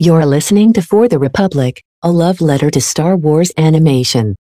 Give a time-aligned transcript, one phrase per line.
[0.00, 4.36] You're listening to For the Republic, a love letter to Star Wars animation.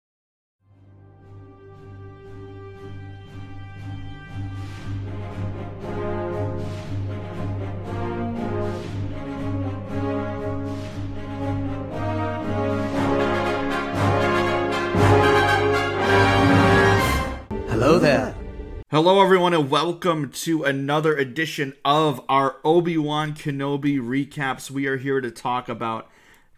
[18.94, 24.70] Hello, everyone, and welcome to another edition of our Obi Wan Kenobi recaps.
[24.70, 26.12] We are here to talk about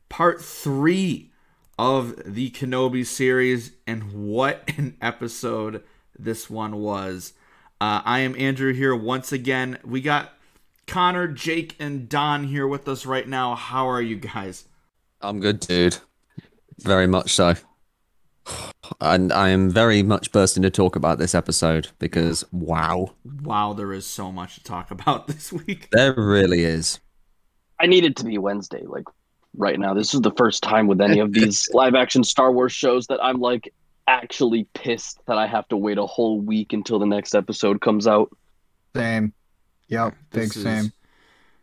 [0.09, 1.31] part three
[1.79, 5.81] of the Kenobi series, and what an episode
[6.19, 7.31] this one was.
[7.79, 9.79] Uh, I am Andrew here once again.
[9.85, 10.33] We got
[10.87, 13.55] Connor, Jake, and Don here with us right now.
[13.55, 14.65] How are you guys?
[15.21, 15.99] I'm good, dude.
[16.79, 17.55] Very much so.
[19.01, 23.91] And I am very much bursting to talk about this episode because wow, Wow, there
[23.93, 25.89] is so much to talk about this week.
[25.91, 26.99] there really is.
[27.79, 29.05] I need it to be Wednesday, like
[29.57, 29.93] right now.
[29.93, 33.19] This is the first time with any of these live action Star Wars shows that
[33.23, 33.73] I'm like
[34.07, 38.05] actually pissed that I have to wait a whole week until the next episode comes
[38.07, 38.29] out.
[38.95, 39.33] Same.
[39.87, 40.13] Yep.
[40.31, 40.91] Big This is- same.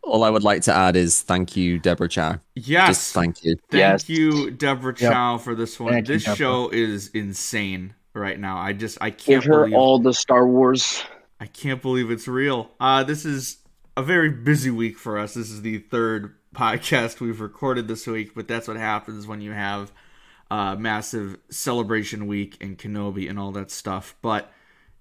[0.03, 2.39] All I would like to add is thank you, Deborah Chow.
[2.55, 2.87] Yes.
[2.89, 3.55] Just thank you.
[3.71, 4.09] Thank Yes.
[4.09, 5.11] you, Deborah Yep.
[5.11, 5.93] Chow, for this one.
[5.93, 6.35] Thank this Deborah.
[6.37, 8.57] show is insane right now.
[8.57, 11.03] I just I can't Give her believe all the Star Wars.
[11.39, 12.69] I can't believe it's real.
[12.79, 13.57] Uh this is
[13.95, 15.33] a very busy week for us.
[15.35, 19.51] This is the third podcast we've recorded this week, but that's what happens when you
[19.53, 19.91] have
[20.51, 24.15] uh massive celebration week and Kenobi and all that stuff.
[24.21, 24.51] But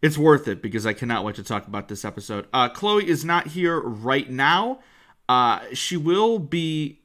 [0.00, 2.46] it's worth it because I cannot wait to talk about this episode.
[2.52, 4.78] Uh Chloe is not here right now.
[5.28, 7.00] Uh she will be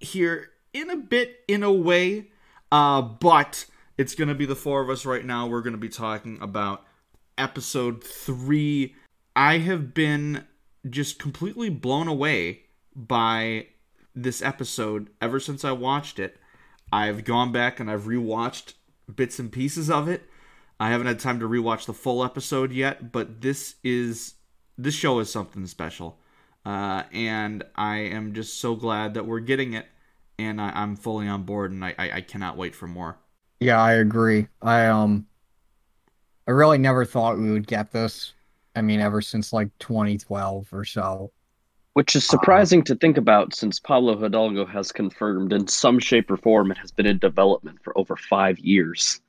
[0.00, 2.28] here in a bit in a way
[2.70, 3.64] uh but
[3.96, 5.46] it's gonna be the four of us right now.
[5.46, 6.84] We're gonna be talking about
[7.36, 8.94] episode three.
[9.34, 10.46] I have been
[10.88, 12.62] just completely blown away
[12.94, 13.66] by
[14.14, 15.10] this episode.
[15.20, 16.38] Ever since i watched it
[16.92, 18.72] i've gone back and i've rewatched
[19.14, 20.22] bits and pieces of it.
[20.80, 24.34] I haven't had time to rewatch the full episode yet but this is
[24.76, 26.18] this show is something special
[26.64, 29.86] uh, and I am just so glad that we're getting it,
[30.38, 33.18] and I, I'm fully on board, and I, I, I cannot wait for more.
[33.60, 34.46] Yeah, I agree.
[34.62, 35.26] I um
[36.46, 38.32] I really never thought we would get this.
[38.74, 41.32] I mean, ever since like 2012 or so.
[41.94, 46.36] Which is surprising to think about since Pablo Hidalgo has confirmed in some shape or
[46.36, 49.20] form it has been in development for over five years.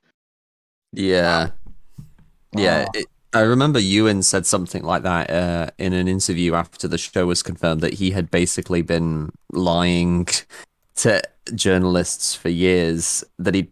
[0.93, 1.49] Yeah.
[2.55, 2.85] Yeah.
[2.87, 6.97] Uh, It, I remember Ewan said something like that uh, in an interview after the
[6.97, 10.27] show was confirmed that he had basically been lying
[10.95, 11.21] to
[11.53, 13.71] journalists for years that he'd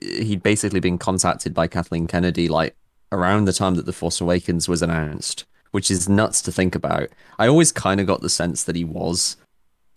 [0.00, 2.76] he'd basically been contacted by Kathleen Kennedy like
[3.10, 7.08] around the time that The Force Awakens was announced, which is nuts to think about.
[7.38, 9.36] I always kind of got the sense that he was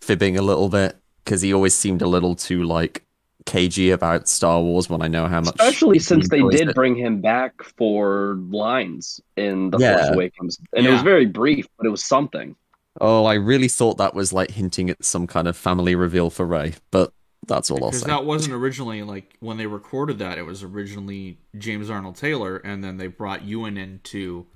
[0.00, 3.05] fibbing a little bit because he always seemed a little too like
[3.46, 6.74] cagey about Star Wars when I know how much Especially since they did it.
[6.74, 9.96] bring him back for lines in The Yeah.
[9.96, 10.58] Force Awakens.
[10.76, 12.54] And it was very brief, but it was something.
[13.00, 16.44] Oh, I really thought that was like hinting at some kind of family reveal for
[16.46, 17.12] Rey, but
[17.46, 18.06] that's all I'll Because say.
[18.08, 22.82] that wasn't originally like when they recorded that; it was originally James Arnold Taylor, and
[22.82, 24.46] then they brought Ewan in to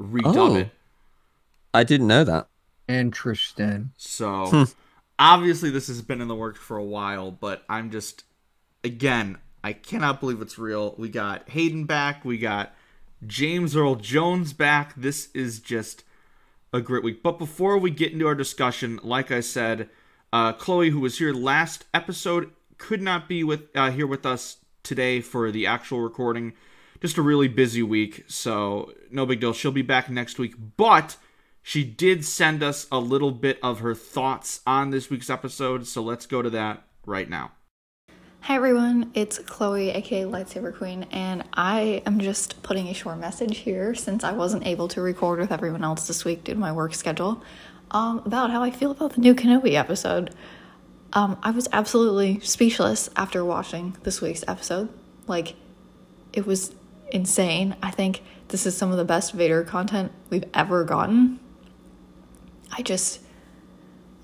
[0.00, 0.56] redub Oh.
[0.56, 0.70] it.
[1.74, 2.48] I didn't know that.
[2.88, 3.90] interesting.
[3.96, 4.62] So Hmm.
[5.18, 8.24] obviously, this has been in the works for a while, but I'm just
[8.84, 10.94] again, I cannot believe it's real.
[10.98, 12.24] We got Hayden back.
[12.24, 12.74] We got
[13.26, 14.94] James Earl Jones back.
[14.96, 16.04] This is just
[16.72, 17.22] a great week.
[17.22, 19.88] But before we get into our discussion, like I said,
[20.32, 24.56] uh, Chloe, who was here last episode, could not be with uh, here with us
[24.82, 26.54] today for the actual recording.
[27.00, 29.52] Just a really busy week, so no big deal.
[29.52, 31.16] She'll be back next week, but
[31.60, 36.02] she did send us a little bit of her thoughts on this week's episode, so
[36.02, 37.52] let's go to that right now.
[38.46, 43.58] Hi everyone, it's Chloe, aka Lightsaber Queen, and I am just putting a short message
[43.58, 46.72] here since I wasn't able to record with everyone else this week due to my
[46.72, 47.40] work schedule
[47.92, 50.34] um, about how I feel about the new Kenobi episode.
[51.12, 54.88] Um, I was absolutely speechless after watching this week's episode.
[55.28, 55.54] Like,
[56.32, 56.74] it was
[57.12, 57.76] insane.
[57.80, 61.38] I think this is some of the best Vader content we've ever gotten.
[62.72, 63.20] I just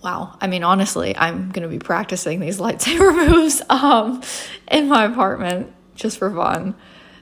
[0.02, 0.36] wow.
[0.40, 4.22] I mean honestly i'm going to be practicing these lightsaber moves um
[4.70, 6.74] in my apartment just for fun.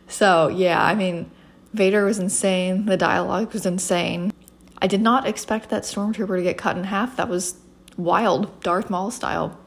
[0.08, 1.30] So yeah i mean
[1.72, 2.86] vader was insane.
[2.86, 4.32] The dialogue was insane.
[4.78, 7.16] I did not expect that stormtrooper to get cut in half.
[7.16, 7.56] That was
[7.96, 9.58] wild darth maul style.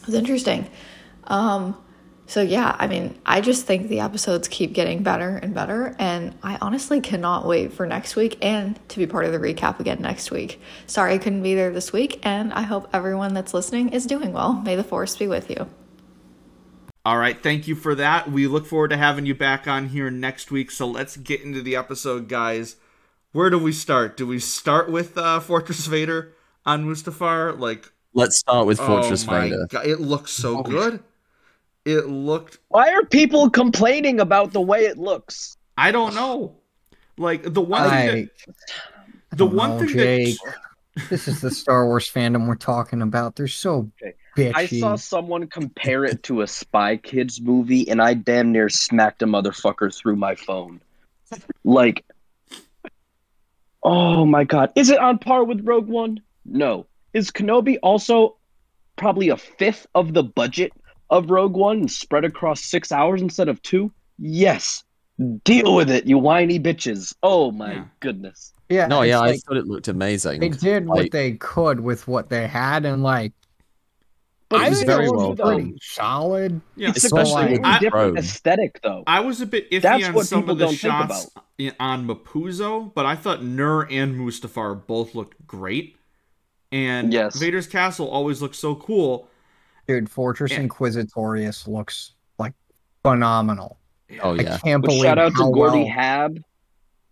[0.00, 0.68] It was interesting.
[1.24, 1.76] Um
[2.26, 6.34] so yeah, I mean, I just think the episodes keep getting better and better, and
[6.42, 10.00] I honestly cannot wait for next week and to be part of the recap again
[10.00, 10.60] next week.
[10.86, 14.32] Sorry I couldn't be there this week, and I hope everyone that's listening is doing
[14.32, 14.54] well.
[14.54, 15.68] May the force be with you.
[17.04, 18.30] All right, thank you for that.
[18.30, 20.70] We look forward to having you back on here next week.
[20.70, 22.76] So let's get into the episode, guys.
[23.32, 24.16] Where do we start?
[24.16, 26.32] Do we start with uh, Fortress Vader
[26.64, 27.58] on Mustafar?
[27.58, 29.66] Like, Let's start with Fortress oh my Vader.
[29.68, 31.02] God, it looks so good.
[31.84, 32.58] It looked.
[32.68, 35.56] Why are people complaining about the way it looks?
[35.76, 36.56] I don't know.
[37.16, 38.30] Like the one I, thing
[39.30, 40.38] that, the one know, thing Jake.
[40.44, 43.36] that this is the Star Wars fandom we're talking about.
[43.36, 43.90] They're so
[44.36, 44.52] bitchy.
[44.54, 49.22] I saw someone compare it to a Spy Kids movie, and I damn near smacked
[49.22, 50.80] a motherfucker through my phone.
[51.64, 52.04] Like,
[53.82, 56.20] oh my god, is it on par with Rogue One?
[56.44, 56.86] No.
[57.12, 58.36] Is Kenobi also
[58.96, 60.72] probably a fifth of the budget
[61.14, 63.92] of Rogue One and spread across six hours instead of two?
[64.18, 64.82] Yes.
[65.44, 67.14] Deal with it, you whiny bitches.
[67.22, 67.84] Oh my Yeah.
[68.00, 68.52] goodness.
[68.68, 70.40] yeah, No, it's yeah, I thought it looked amazing.
[70.40, 73.32] they did what they could with what they had, and like
[74.48, 75.76] But I was think very it well looked done.
[75.80, 76.60] solid.
[76.76, 79.04] yeah, It's so a like- different aesthetic, though.
[79.06, 81.30] I was a bit iffy That's on what some people of the don't think shots
[81.80, 85.96] on Mapuzo, but I thought Nur and Mustafar both looked great.
[86.72, 87.38] And Yes.
[87.38, 89.28] Vader's castle always looked so cool.
[89.86, 90.60] Dude, Fortress Yeah.
[90.62, 92.52] Inquisitorius looks like
[93.02, 93.78] phenomenal.
[94.22, 94.40] Oh yeah!
[94.40, 96.42] I yeah, can't But believe shout out to Gordy well- Haab.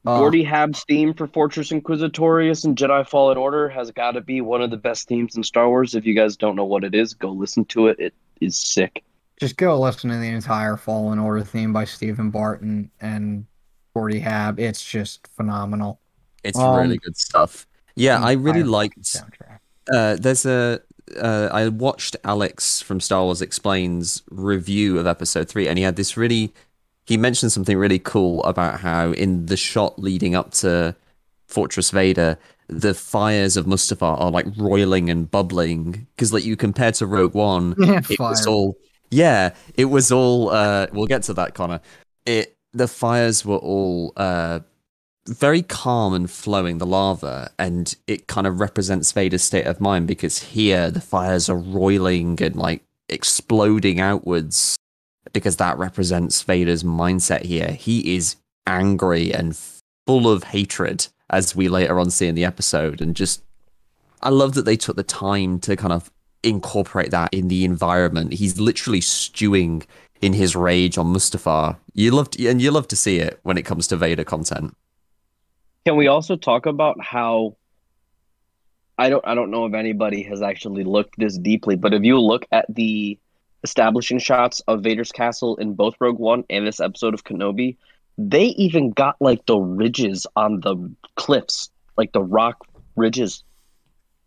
[0.06, 4.40] uh, Gordy Haab's theme for Fortress Inquisitorius and Jedi Fallen Order has got to be
[4.40, 5.94] one of the best themes in Star Wars.
[5.94, 7.98] If you guys don't know what it is, go listen to it.
[7.98, 9.02] It is sick.
[9.40, 13.46] Just go listen to the entire Fallen Order theme by Stephen Barton and
[13.94, 14.58] Gordy Haab.
[14.58, 15.98] It's just phenomenal.
[16.44, 17.66] it's um, really good stuff.
[17.96, 19.02] Yeah, I really Entire liked.
[19.02, 19.58] soundtrack.
[19.92, 20.80] Uh, there's a.
[21.16, 25.96] Uh, I watched Alex from Star Wars Explains review of Episode Three, and he had
[25.96, 26.52] this really.
[27.04, 30.94] He mentioned something really cool about how in the shot leading up to
[31.49, 32.38] Fortress Vader,
[32.69, 37.34] the fires of Mustafar are like roiling and bubbling because, like, you compare to Rogue
[37.34, 38.76] One, Yeah, it was all
[39.12, 41.81] yeah it was all uh we'll get to that connor
[42.25, 44.58] it the fires were all uh
[45.26, 50.06] very calm and flowing the lava and it kind of represents vader's state of mind
[50.06, 54.76] because here the fires are roiling and like exploding outwards
[55.32, 58.36] because that represents vader's mindset here he is
[58.66, 59.56] angry and
[60.06, 63.42] full of hatred as we later on see in the episode and just
[64.22, 66.10] I love that they took the time to kind of
[66.42, 68.34] incorporate that in the environment.
[68.34, 69.82] He's literally stewing
[70.20, 71.76] in his rage on Mustafar.
[71.92, 74.76] You love to, and you love to see it when it comes to Vader content.
[75.84, 77.56] Can we also talk about how
[78.99, 82.20] I don't I don't know if anybody has actually looked this deeply, but if you
[82.20, 83.19] look at the
[83.64, 87.76] establishing shots of Vader's castle in both Rogue One and this episode of Kenobi,
[88.19, 90.76] they even got like the ridges on the
[91.17, 92.64] cliffs, like the rock
[92.94, 93.43] ridges,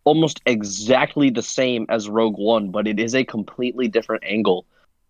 [0.04, 4.66] almost exactly the same as Rogue One, but it is a completely different angle.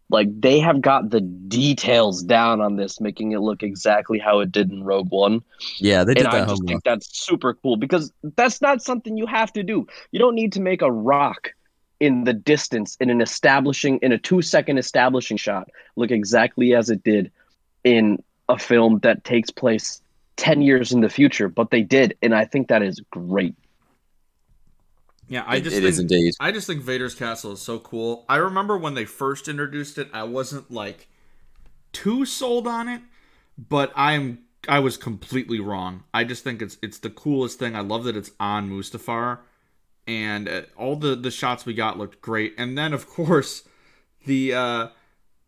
[0.09, 4.53] Like they have got the details down on this, making it look exactly how it
[4.53, 5.43] did in Rogue One
[5.81, 6.67] Yeah, they did and I just homework.
[6.67, 9.87] think that's super cool because that's not something you have to do.
[10.13, 11.51] You don't need to make a rock
[12.01, 16.91] in the distance in an establishing in a two second establishing shot look exactly as
[16.91, 17.33] it did
[17.85, 20.03] in a film that takes place
[20.37, 23.55] 10 years in the future but they did and i think that is great
[25.29, 26.35] Yeah, I It- just it think, is indeed.
[26.39, 28.25] I just think Vader's castle is so cool.
[28.29, 31.09] I remember when they first introduced it, I wasn't like
[31.93, 33.03] too sold on it,
[33.59, 36.05] but I'm I was completely wrong.
[36.13, 37.75] I just think it's it's the coolest thing.
[37.75, 39.39] I love that it's on Mustafar,
[40.07, 42.55] and uh, all the the shots we got looked great.
[42.59, 43.65] And then of course,
[44.27, 44.89] the uh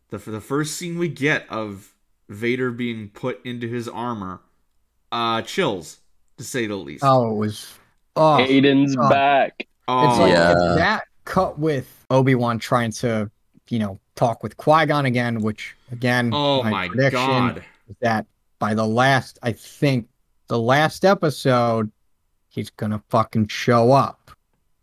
[0.09, 1.93] the the first scene we get of
[2.27, 4.41] Vader being put into his armor,
[5.11, 5.99] uh, chills
[6.37, 7.03] to say the least.
[7.05, 7.73] Oh, it was.
[8.15, 9.09] Oh, Hayden's oh.
[9.09, 10.51] back Oh, It's like Yeah.
[10.71, 13.29] if that cut with Obi Wan trying to,
[13.69, 17.63] you know, talk with Qui Gon again, which again, oh my prediction god.
[17.89, 18.25] is that
[18.59, 20.07] by the last, I think
[20.47, 21.91] the last episode,
[22.49, 24.31] he's gonna fucking show up.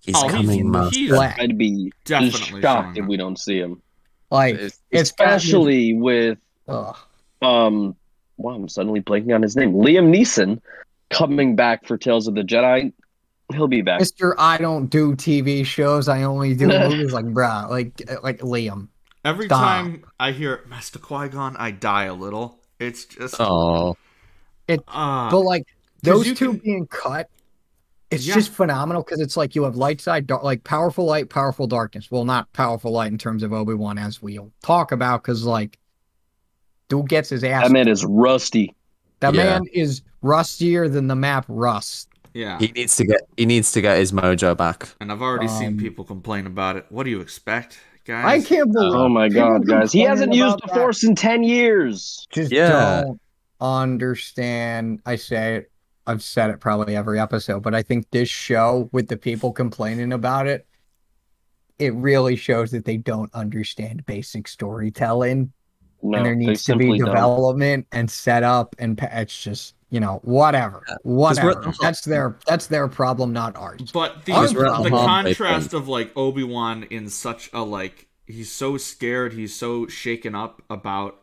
[0.01, 0.89] He's Oh, coming, man.
[0.93, 1.37] he's Black.
[1.41, 3.83] i'd be Definitely shocked if we don't see him
[4.31, 6.97] Like It's- it's especially with ugh.
[7.43, 7.97] um
[8.37, 10.61] wow i'm suddenly blanking on his name liam neeson
[11.11, 12.93] coming back for tales of the jedi
[13.53, 14.35] he'll be back Mister.
[14.39, 16.09] I don't do TV shows.
[16.09, 17.13] I only do movies.
[17.13, 18.89] Like, bruh, like, like Liam.
[19.25, 19.61] Every Stop.
[19.61, 22.61] time I hear Master Qui Gon, I die a little.
[22.79, 23.97] It's just Oh,
[24.69, 25.67] uh, But like
[26.03, 27.29] those two can- being cut,
[28.11, 28.35] it's Yeah.
[28.35, 32.09] just phenomenal because it's like you have light side, dark, like powerful light, powerful darkness.
[32.11, 35.79] Well, not powerful light in terms of Obi Wan, as we'll talk about, because like,
[36.89, 37.65] dude gets his ass.
[37.65, 38.75] That man is rusty.
[39.21, 39.45] that Yeah.
[39.45, 42.09] man is rustier than the map Rust.
[42.37, 42.59] Yeah.
[42.59, 44.89] He needs to get he needs to get his mojo back.
[45.01, 46.85] And I've already seen Um, people complain about it.
[46.91, 48.25] What do you expect, guys?
[48.27, 48.93] I can't believe.
[48.95, 49.91] Oh my god, guys.
[49.91, 50.75] He hasn't used about the that.
[50.75, 52.27] force in 10 years.
[52.31, 53.03] Just Yeah.
[53.05, 53.21] don't
[53.61, 55.01] understand.
[55.07, 55.71] I say it.
[56.07, 60.13] I've said it probably every episode, but I think this show with the people complaining
[60.13, 60.67] about it,
[61.79, 65.53] it really shows that they don't understand basic storytelling.
[66.03, 67.09] No, and there needs to be simply don't.
[67.09, 71.73] development and setup and pa- it's just you know whatever whatever.
[71.81, 73.91] that's their that's their problem not ours.
[73.93, 78.09] But the, Ours the the halfway contrast of like Obi Wan in such a like
[78.27, 81.23] he's so scared, he's so shaken up about,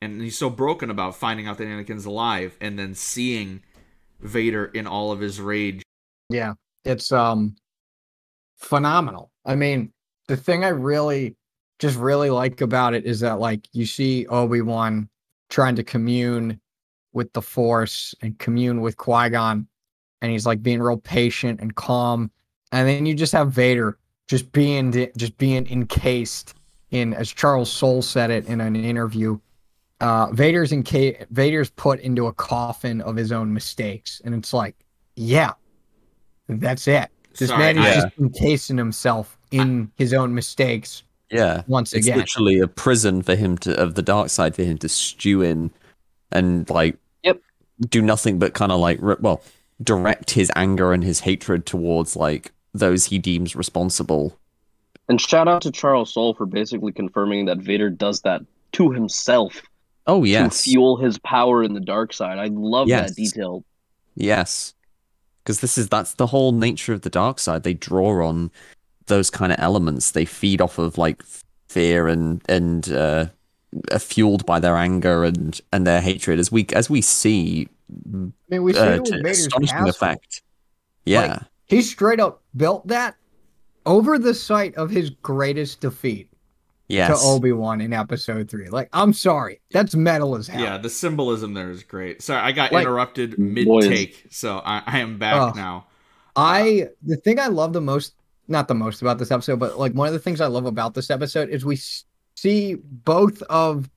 [0.00, 3.62] and he's so broken about finding out that Anakin's alive, and then seeing
[4.20, 5.82] Vader in all of his rage.
[6.30, 7.56] yeah it's um
[8.56, 9.30] phenomenal.
[9.44, 9.92] I mean
[10.28, 11.36] the thing i really
[11.78, 15.08] just really like about it is that like you see obi-wan
[15.50, 16.60] trying to commune
[17.16, 19.66] with the force and commune with qui-gon
[20.20, 22.30] and he's like being real patient and calm
[22.72, 23.96] and then you just have vader
[24.28, 26.54] just being just being encased
[26.90, 29.38] in as charles soule said it in an interview
[30.00, 30.84] uh vader's in
[31.30, 34.76] vader's put into a coffin of his own mistakes and it's like
[35.16, 35.52] yeah
[36.48, 37.08] that's it
[37.38, 41.62] this Sorry, man is I- just encasing himself in his own mistakes Yeah.
[41.66, 44.76] once It's again literally a prison for him to of the dark side for him
[44.78, 45.70] to stew in
[46.32, 46.96] and like.
[47.80, 49.42] Do nothing but kind of like well
[49.82, 54.38] direct his anger and his hatred towards like those he deems responsible.
[55.08, 58.42] And shout out to Charles Soule for basically confirming that Vader does that
[58.72, 59.62] to himself
[60.06, 60.62] Oh to yes.
[60.64, 62.38] fuel his power in the dark side.
[62.38, 63.10] I love Yes.
[63.10, 63.64] that detail.
[64.14, 64.72] Yes.
[65.42, 67.62] Because this is that's the whole nature of the dark side.
[67.62, 68.50] They draw on
[69.06, 70.10] those kind of elements.
[70.12, 71.22] They feed off of like
[71.68, 73.26] fear and and uh,
[73.92, 76.38] are fueled by their anger and and their hatred.
[76.38, 78.16] As we as we see, I
[78.48, 80.42] mean, we see uh, it with to Vader's astonishing effect.
[81.04, 83.14] Yeah, He straight up built that
[83.84, 86.28] over the site of his greatest defeat
[86.88, 88.68] yes, to Obi Wan in Episode Three.
[88.68, 90.60] Like, I'm sorry, that's metal as hell.
[90.62, 92.22] Yeah, the symbolism there is great.
[92.22, 93.86] Sorry, I got Like- interrupted mid Boys.
[93.86, 95.56] take, so I, I am back Ugh.
[95.56, 95.86] now.
[96.34, 98.14] I the thing I love the most,
[98.48, 100.94] not the most about this episode, but like one of the things I love about
[100.94, 102.04] this episode is we s-
[102.36, 103.90] see both of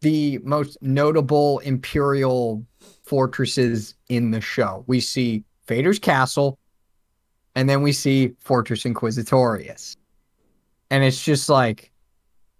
[0.00, 2.64] the most notable imperial
[3.04, 4.82] fortresses in the show.
[4.86, 6.58] We see Vader's castle,
[7.54, 9.96] and then we see Fortress Inquisitorius.
[10.90, 11.92] And it's just like,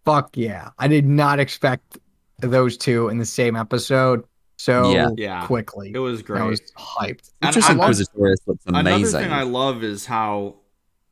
[0.04, 0.70] fuck yeah.
[0.78, 1.98] I did not expect
[2.38, 4.24] those two in the same episode
[4.56, 5.08] so Yeah.
[5.16, 5.46] Yeah.
[5.46, 5.90] quickly.
[5.94, 6.42] It was great.
[6.42, 7.32] I was hyped.
[7.40, 10.56] And just I love- Inquisitorius looks Another thing I love is how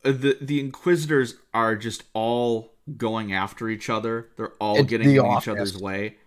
[0.04, 4.28] uh, the the Inquisitors are just all going after each other.
[4.37, 6.16] They're all It's getting the in each other's way.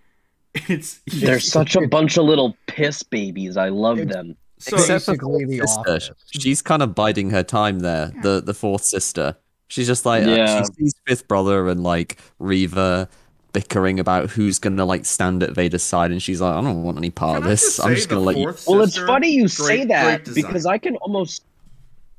[0.68, 3.56] It's They're such a bunch of little piss babies.
[3.56, 4.36] I love It's- them.
[4.60, 6.12] so Except for basically the sister, office.
[6.32, 8.12] she's kind of biding her time there.
[8.22, 9.38] The the fourth sister.
[9.70, 13.08] She's just like uh, she sees fifth brother and like Reva
[13.54, 16.98] bickering about who's gonna like stand at Vader's side, and she's like, I don't want
[16.98, 17.62] any part Can of this.
[17.78, 18.44] just I'm just gonna let you.
[18.52, 20.66] fourth Well, it's funny you great- say that because.
[20.66, 21.46] I can almost.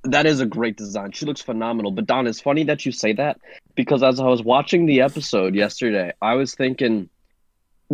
[0.05, 1.13] That is a great design.
[1.13, 1.91] She looks phenomenal.
[1.93, 3.39] But Don, it's funny that you say that
[3.75, 7.09] because as I was watching the episode yesterday, I was thinking,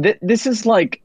[0.03, 1.01] th- this is like,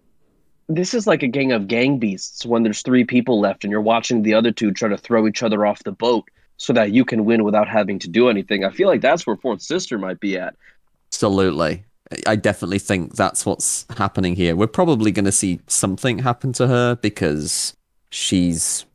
[0.70, 3.82] this is like a gang of gang beasts when there's three people left and you're
[3.82, 6.26] watching the other two try to throw each other off the boat
[6.58, 8.64] so that you can win without having to do anything.
[8.64, 10.56] I feel like that's where Fourth Sister might be at.
[11.10, 11.84] Absolutely.
[12.28, 14.56] I definitely think that's what's happening here.
[14.56, 17.76] We're probably going to see something happen to her because
[18.12, 18.86] she's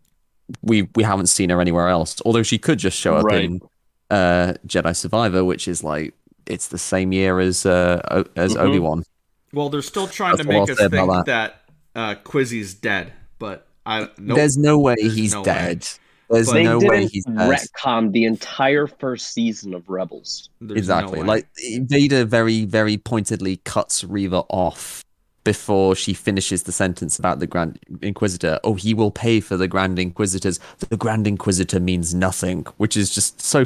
[0.62, 2.16] we we haven't seen her anywhere else.
[2.24, 3.44] Although she could just show up Right.
[3.44, 3.60] in
[4.10, 6.14] uh, Jedi Survivor, which is like
[6.46, 8.60] it's the same year as uh, O- as Mhm.
[8.60, 9.04] Obi Wan.
[9.52, 11.62] well, they're still trying That's to make us think about that,
[11.94, 14.36] uh, Quizzy's dead, but I nope.
[14.36, 15.44] There's no way There's he's no way.
[15.44, 15.88] dead.
[16.30, 17.36] There's But- they no didn't way he's dead.
[17.36, 20.50] retcon the entire first season of Rebels.
[20.60, 21.20] There's exactly.
[21.20, 21.26] way.
[21.26, 21.46] like
[21.82, 25.04] Vader very very pointedly cuts Reva off
[25.44, 28.60] before she finishes the sentence about the Grand Inquisitor.
[28.64, 30.60] Oh, he will pay for the Grand Inquisitors.
[30.90, 33.64] The Grand Inquisitor means nothing, which is just so.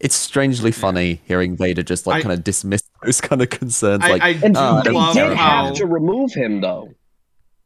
[0.00, 4.02] It's strangely funny hearing Vader just like I- kind of dismiss those kind of concerns.
[4.02, 6.94] I, like, I And do uh, they love did how have to remove him, though.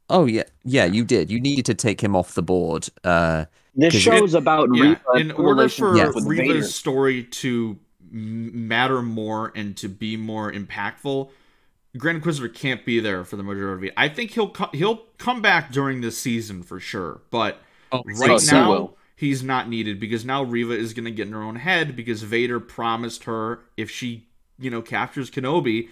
[0.09, 1.31] oh yeah, yeah, you did.
[1.31, 2.89] You needed to take him off the board.
[3.03, 6.63] Uh, This 'Cause show's about yeah, Reva in order for relationship with Reva's Vader.
[6.63, 7.77] story to
[8.11, 11.29] matter more and to be more impactful,
[11.97, 13.91] Grand Inquisitor can't be there for the majority.
[13.97, 17.59] I think he'll co- he'll come back during this season for sure, but
[17.93, 18.97] oh, right Yes, he now will.
[19.15, 22.21] He's not needed because now Reva is going to get in her own head because
[22.23, 24.27] Vader promised her if she,
[24.59, 25.89] you know, captures Kenobi,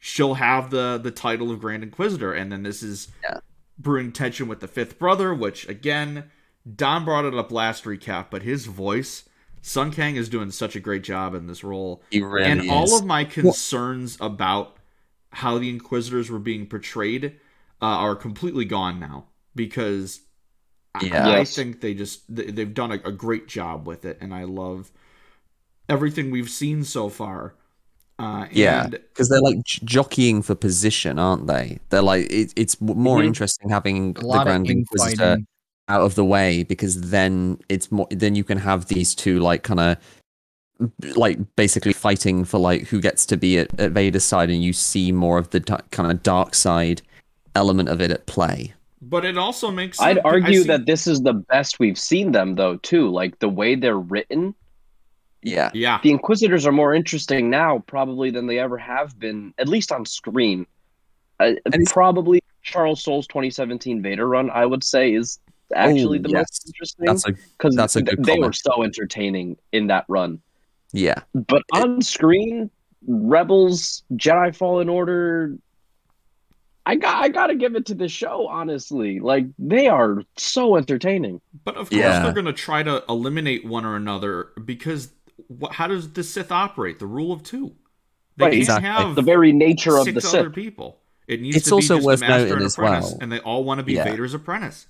[0.00, 3.38] she'll have the the title of Grand Inquisitor, and then this is Yeah.
[3.78, 6.24] brewing tension with the fifth brother, which again,
[6.74, 9.28] Don brought it up last recap, but his voice,
[9.62, 12.70] Sung Kang is doing such a great job in this role, He really and is.
[12.70, 14.76] all of my concerns about
[15.30, 17.38] how the Inquisitors were being portrayed
[17.80, 20.25] uh, are completely gone now because I-
[21.02, 21.26] Yeah.
[21.28, 21.54] I, Yes.
[21.54, 24.90] think they just they- they've done a, a great job with it, and I love
[25.88, 27.54] everything we've seen so far.
[28.18, 28.86] Uh, Yeah.
[28.88, 31.78] because they're like j- jockeying for position, aren't they?
[31.90, 33.26] They're like it, it's w- more Mhm.
[33.26, 35.46] interesting having the Grand Inquisitor infighting.
[35.88, 38.06] out of the way because then it's more.
[38.10, 39.96] Then you can have these two like kind of
[41.14, 44.72] like basically fighting for like who gets to be at, at Vader's side, and you
[44.72, 45.60] see more of the
[45.90, 47.02] kind of dark side
[47.54, 48.72] element of it at play.
[49.08, 52.32] But it also makes I'd sense- argue see- that this is the best we've seen
[52.32, 53.08] them, though, too.
[53.10, 54.54] Like the way they're written,
[55.42, 59.68] Yeah, yeah the Inquisitors are more interesting now, probably than they ever have been, at
[59.68, 60.66] least on screen.
[61.38, 65.38] Uh, And probably Charles Soule's 2017 Vader run, I would say, is
[65.74, 66.38] actually Oh, the yes.
[66.38, 70.40] most interesting that's a because that's a good they were so entertaining in that run.
[70.92, 71.20] yeah.
[71.34, 72.70] But on screen,
[73.06, 75.56] Rebels, Jedi Fallen Order,
[76.88, 78.46] I got I got to give it to the show.
[78.46, 81.40] Honestly, like they are so entertaining.
[81.64, 82.22] But of course, Yeah.
[82.22, 85.10] they're going to try to eliminate one or another because
[85.60, 86.98] wh- how does the Sith operate?
[87.00, 87.72] The rule of two.
[88.36, 88.88] They Right, can't exactly.
[88.88, 90.54] have The very nature of six the other Sith.
[90.54, 90.98] people.
[91.26, 93.18] It needs It's to be also just worth the master noting and as apprentice, well.
[93.20, 94.04] and they all want to be Yeah.
[94.04, 94.86] Vader's apprentice.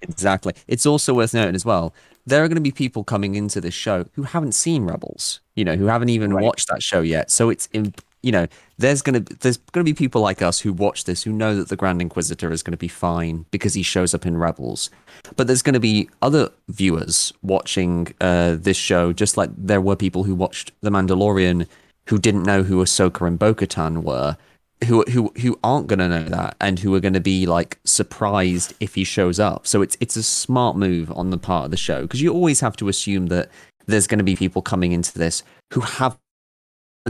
[0.00, 0.54] Exactly.
[0.66, 1.94] It's also worth noting as well.
[2.26, 5.64] There are going to be people coming into this show who haven't seen Rebels, you
[5.64, 6.42] know, who haven't even Right.
[6.44, 7.30] watched that show yet.
[7.30, 7.92] So it's, in,
[8.24, 8.46] you know,
[8.78, 11.76] there's to there's to be people like us who watch this who know that the
[11.76, 14.90] Grand Inquisitor is going to be fine because he shows up in Rebels.
[15.36, 19.96] But there's going to be other viewers watching uh, this show, just like there were
[19.96, 21.66] people who watched The Mandalorian
[22.08, 24.36] who didn't know who Ahsoka and Bo-Katan were,
[24.84, 27.78] who who who aren't going to know that and who are going to be like
[27.84, 29.66] surprised if he shows up.
[29.66, 32.60] So it's it's a smart move on the part of the show because you always
[32.60, 33.50] have to assume that
[33.86, 36.18] there's going to be people coming into this who haven't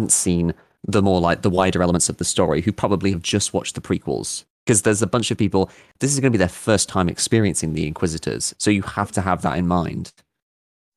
[0.09, 0.55] seen
[0.87, 3.81] the more like the wider elements of the story who probably have just watched the
[3.81, 7.09] prequels because there's a bunch of people this is going to be their first time
[7.09, 10.13] experiencing the inquisitors so you have to have that in mind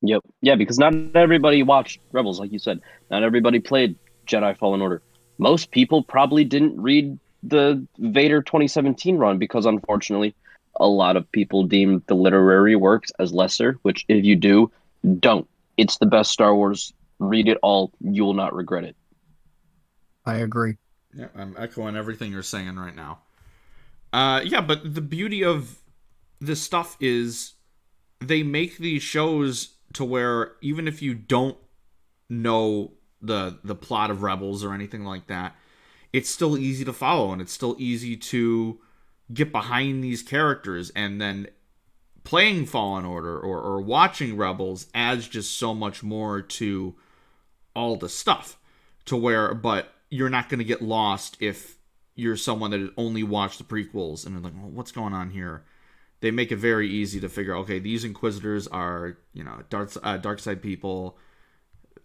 [0.02, 0.22] Yep.
[0.42, 2.82] Yeah, because not everybody watched Rebels, like you said.
[3.10, 3.96] Not everybody played
[4.28, 5.02] Jedi Fallen Order.
[5.38, 10.36] Most people probably didn't read the Vader 2017 run because, unfortunately,
[10.80, 13.80] a lot of people deem the literary works as lesser.
[13.82, 14.72] Which, if you do,
[15.20, 15.48] don't.
[15.78, 16.94] It's the best Star Wars.
[17.20, 17.92] Read it all.
[18.00, 18.96] You will not regret it.
[20.28, 20.76] I agree.
[21.16, 23.20] Yeah, I'm echoing everything you're saying right now.
[24.12, 25.80] Uh, yeah, but the beauty of
[26.40, 27.54] this stuff is
[28.20, 31.58] they make these shows to where even if you don't
[32.30, 35.56] know the the plot of Rebels or anything like that,
[36.12, 38.80] it's still easy to follow and it's still easy to
[39.34, 41.48] get behind these characters and then
[42.24, 46.96] playing Fallen Order or, or watching Rebels adds just so much more to
[47.74, 48.58] all the stuff
[49.06, 51.78] to where but you're not going to get lost if
[52.16, 55.66] you're someone that only watched the prequels and are like well, what's going on here?
[56.22, 60.18] They make it very easy to figure okay these inquisitors are you know dark uh,
[60.18, 61.18] dark side people.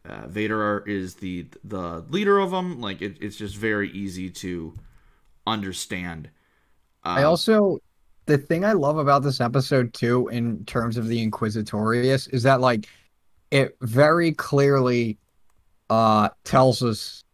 [0.04, 4.76] Uh, vader is the the leader of them like it, it's just very easy to
[5.46, 6.30] understand.
[7.14, 7.78] I Um, also
[8.26, 12.60] the thing I love about this episode too, in terms of the Inquisitorius, is that
[12.60, 12.88] like
[13.50, 15.18] it very clearly
[15.90, 17.24] uh tells us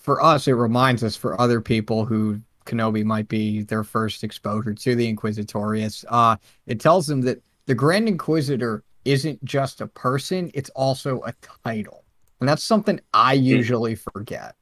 [0.00, 4.74] for us, it reminds us for other people who Kenobi might be their first exposure
[4.74, 6.04] to the Inquisitorius.
[6.08, 6.36] Uh
[6.66, 11.34] it tells them that the Grand Inquisitor isn't just a person, it's also a
[11.64, 12.04] title.
[12.40, 14.56] And that's something I usually forget.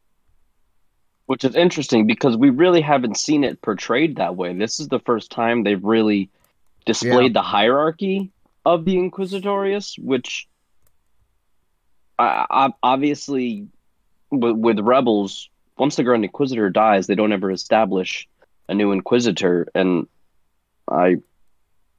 [1.26, 4.52] Which is interesting because we really haven't seen it portrayed that way.
[4.54, 6.30] This is the first time they've really
[6.86, 8.32] displayed the hierarchy
[8.64, 10.48] of the Inquisitorius, which
[12.18, 13.68] I, obviously
[14.30, 18.28] with, with Rebels, once the Grand Inquisitor dies, they don't ever establish
[18.68, 20.06] a new Inquisitor, and
[20.90, 21.16] I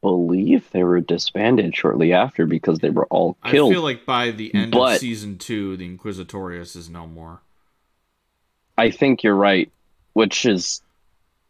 [0.01, 3.71] believe they were disbanded shortly after because they were all killed.
[3.71, 7.41] i feel like by the end But- of season two the inquisitorius is no more.
[8.77, 9.69] I think you're right,
[10.13, 10.81] which is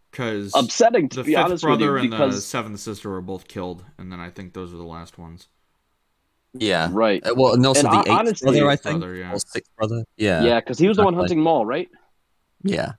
[0.10, 3.12] because upsetting to the be fifth honest with brother you and the because seventh sister
[3.12, 5.48] were both killed and then i think those were the last ones
[6.54, 7.26] yeah right.
[7.26, 9.34] Uh, well and also And the eighth honestly- brother i think brother, yeah.
[9.34, 11.88] or sixth brother yeah Yeah, because he was the one hunting Maul, right?
[12.64, 12.94] Yeah.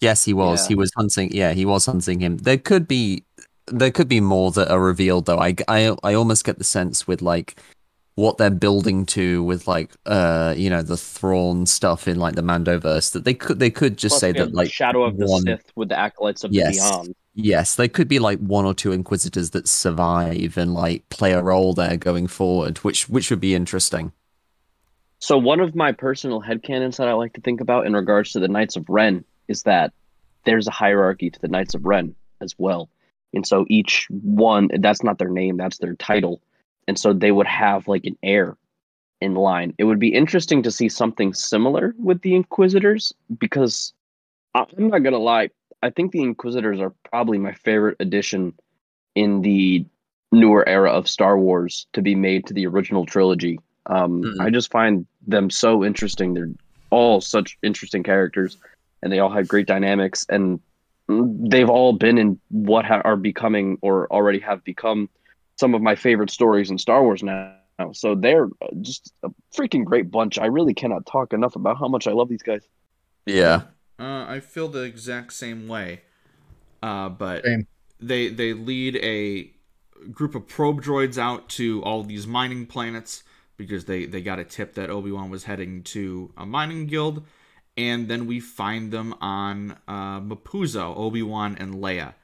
[0.00, 0.62] Yes, he was.
[0.64, 0.68] Yeah.
[0.68, 1.30] He was hunting.
[1.32, 2.38] Yeah, he was hunting him.
[2.38, 3.24] There could be
[3.68, 5.38] there could be more that are revealed though.
[5.38, 7.54] I, I I almost get the sense with like
[8.16, 12.42] what they're building to with like uh you know the Thrawn stuff in like the
[12.42, 15.42] Mandoverse that they could they could just Plus say that like Shadow of the one-
[15.42, 16.76] Sith with the acolytes of Yes.
[16.76, 17.14] the Beyond.
[17.34, 21.42] Yes, they could be like one or two Inquisitors that survive and like play a
[21.42, 24.12] role there going forward, which which would be interesting.
[25.18, 28.40] So one of my personal headcanons that I like to think about in regards to
[28.40, 29.92] the Knights of Ren is that
[30.44, 32.90] there's a hierarchy to the Knights of Ren as well.
[33.32, 36.42] And so each one that's not their name, that's their title.
[36.86, 38.56] And so they would have like an heir
[39.20, 39.72] in line.
[39.78, 43.94] It would be interesting to see something similar with the Inquisitors because
[44.54, 45.50] I'm not gonna lie,
[45.82, 48.54] I think the Inquisitors are probably my favorite addition
[49.14, 49.84] in the
[50.30, 53.58] newer era of Star Wars to be made to the original trilogy.
[53.86, 54.40] Um, Mhm.
[54.40, 56.34] I just find them so interesting.
[56.34, 56.50] They're
[56.90, 58.56] all such interesting characters,
[59.02, 60.24] and they all have great dynamics.
[60.28, 60.60] And
[61.08, 65.08] they've all been in what ha- are becoming or already have become
[65.58, 67.52] some of my favorite stories in Star Wars now.
[67.92, 68.48] So they're
[68.80, 70.38] just a freaking great bunch.
[70.38, 72.62] I really cannot talk enough about how much I love these guys.
[73.26, 73.62] Yeah.
[74.02, 76.00] Uh, I feel the exact same way.
[76.82, 77.68] Uh, but Same.
[78.00, 79.52] they they lead a
[80.10, 83.22] group of probe droids out to all these mining planets
[83.56, 87.24] because they they got a tip that Obi Wan was heading to a mining guild,
[87.76, 92.14] and then we find them on uh, Mapuzo, Obi Wan and Leia,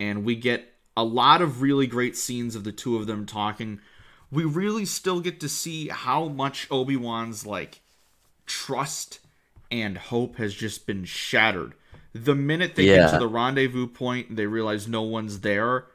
[0.00, 3.80] and we get a lot of really great scenes of the two of them talking.
[4.30, 7.82] We really still get to see how much Obi Wan's like
[8.46, 9.20] trust
[9.70, 11.74] and hope has just been shattered.
[12.14, 15.86] The minute they get to the rendezvous point, they realize no one's there.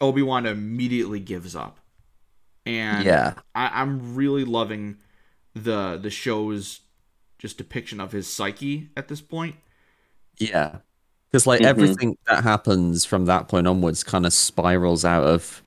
[0.00, 1.78] Obi Wan immediately gives up,
[2.64, 3.34] and Yeah.
[3.54, 4.98] I, I'm really loving
[5.54, 6.80] the the show's
[7.38, 9.56] just depiction of his psyche at this point.
[10.38, 10.76] Yeah.
[11.30, 11.66] Because like Mhm.
[11.66, 15.62] everything that happens from that point onwards kind of spirals out of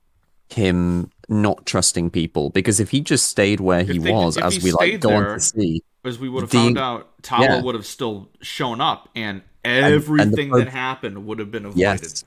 [0.50, 2.50] him not trusting people.
[2.50, 5.40] Because if he just stayed where he they- was, as we like go on to
[5.40, 7.62] see, As we would have The- found out, Tala yeah.
[7.62, 11.66] would have still shown up, and and the everything probe- that happened would have been
[11.66, 11.80] avoided.
[11.80, 12.24] yes,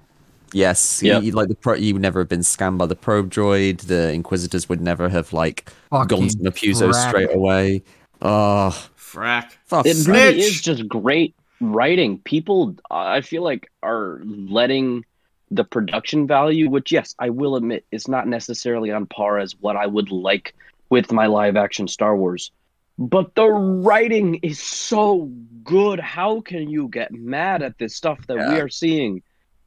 [0.52, 1.22] yes, Yep.
[1.22, 3.78] he, like the pro, you would never have been scammed by the probe droid.
[3.86, 7.08] The Inquisitors would never have like gone to Fucking Mapuzo frack.
[7.08, 7.82] straight away.
[8.20, 9.52] Oh, Frack.
[9.66, 12.18] for It fuck's really is just great writing.
[12.18, 15.04] People, I feel like, are letting
[15.50, 19.76] the production value, which, yes, I will admit, is not necessarily on par as what
[19.76, 20.54] I would like
[20.90, 22.50] with my live action Star Wars.
[22.98, 25.30] But the writing is so
[25.64, 25.98] good.
[26.00, 29.22] How can you get mad at this stuff that we are seeing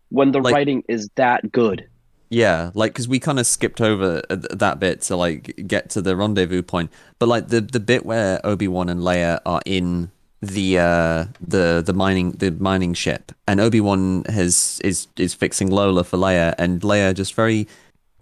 [0.09, 1.87] when the Like- writing is that good?
[2.29, 5.91] Yeah, like because we kind of skipped over uh, th- that bit to like get
[5.91, 9.61] to the rendezvous point, but like the the bit where Obi Wan and Leia are
[9.65, 10.09] in
[10.41, 15.69] the uh the the mining the mining ship, and Obi Wan has is is fixing
[15.69, 17.67] Lola for Leia, and Leia just very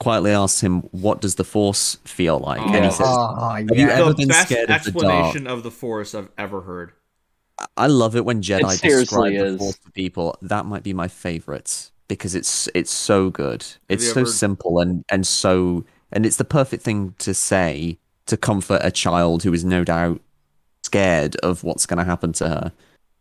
[0.04, 2.66] quietly asks him, "What does the Force feel like?" Oh.
[2.66, 4.00] And he oh, says, Oh, you yeah.
[4.00, 5.04] ever the been best scared of the dark?
[5.06, 6.92] explanation of the Force I've ever heard.
[7.78, 9.58] I love it when Jedi seriously describe the.
[9.58, 10.38] Force to people.
[10.42, 13.66] That might be my favorite because it's it's so good.
[13.90, 18.38] It's so ever- simple and and so and it's the perfect thing to say to
[18.38, 20.22] comfort a child who is no doubt
[20.84, 22.72] scared of what's going to happen to her.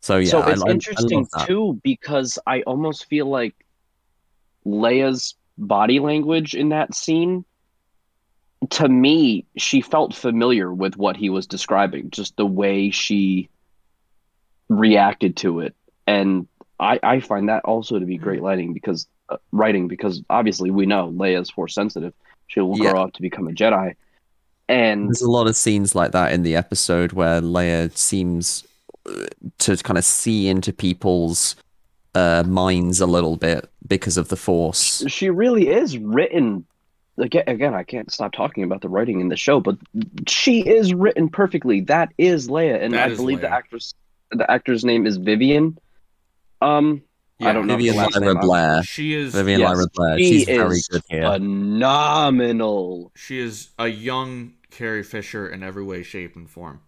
[0.00, 1.46] So yeah, so it's I- I interesting love that.
[1.46, 3.54] too because I almost feel like
[4.66, 5.34] Leia's
[5.66, 7.44] body language in that scene
[8.70, 13.48] to me she felt familiar with what he was describing just the way she
[14.68, 15.74] reacted to it.
[16.06, 16.48] And
[16.80, 20.86] I, I find that also to be great lighting because uh, writing because obviously we
[20.86, 22.14] know Leia's force sensitive.
[22.48, 22.90] She will Yeah.
[22.90, 23.94] grow up to become a Jedi.
[24.68, 28.64] And There's a lot of scenes like that in the episode where Leia seems
[29.06, 29.26] uh,
[29.58, 31.56] to kind of see into people's
[32.14, 35.04] uh, minds a little bit because of the Force.
[35.08, 36.64] she really is written
[37.18, 39.76] again again i can't stop talking about the writing in the show but
[40.26, 43.92] she is written perfectly that is leia and That i is believe the actress
[44.30, 45.76] the actor's name is vivien
[46.62, 47.02] um
[47.40, 48.34] I don't know Vivien the Lyra.
[48.40, 48.82] Blair.
[48.84, 50.16] She is Vivien Yes, Lyra Blair.
[50.18, 51.22] she She's very is good here.
[51.22, 56.80] phenomenal she is a young Carrie Fisher in every way, shape, and form.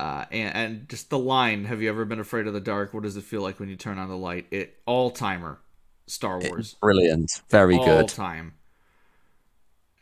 [0.00, 2.94] Uh, and, and just the line, "Have you ever been afraid of the dark?
[2.94, 5.58] What does it feel like when you turn on the light?" It all timer,
[6.06, 7.30] Star Wars, Brilliant.
[7.50, 7.88] Very good.
[7.88, 8.08] all good.
[8.08, 8.54] time.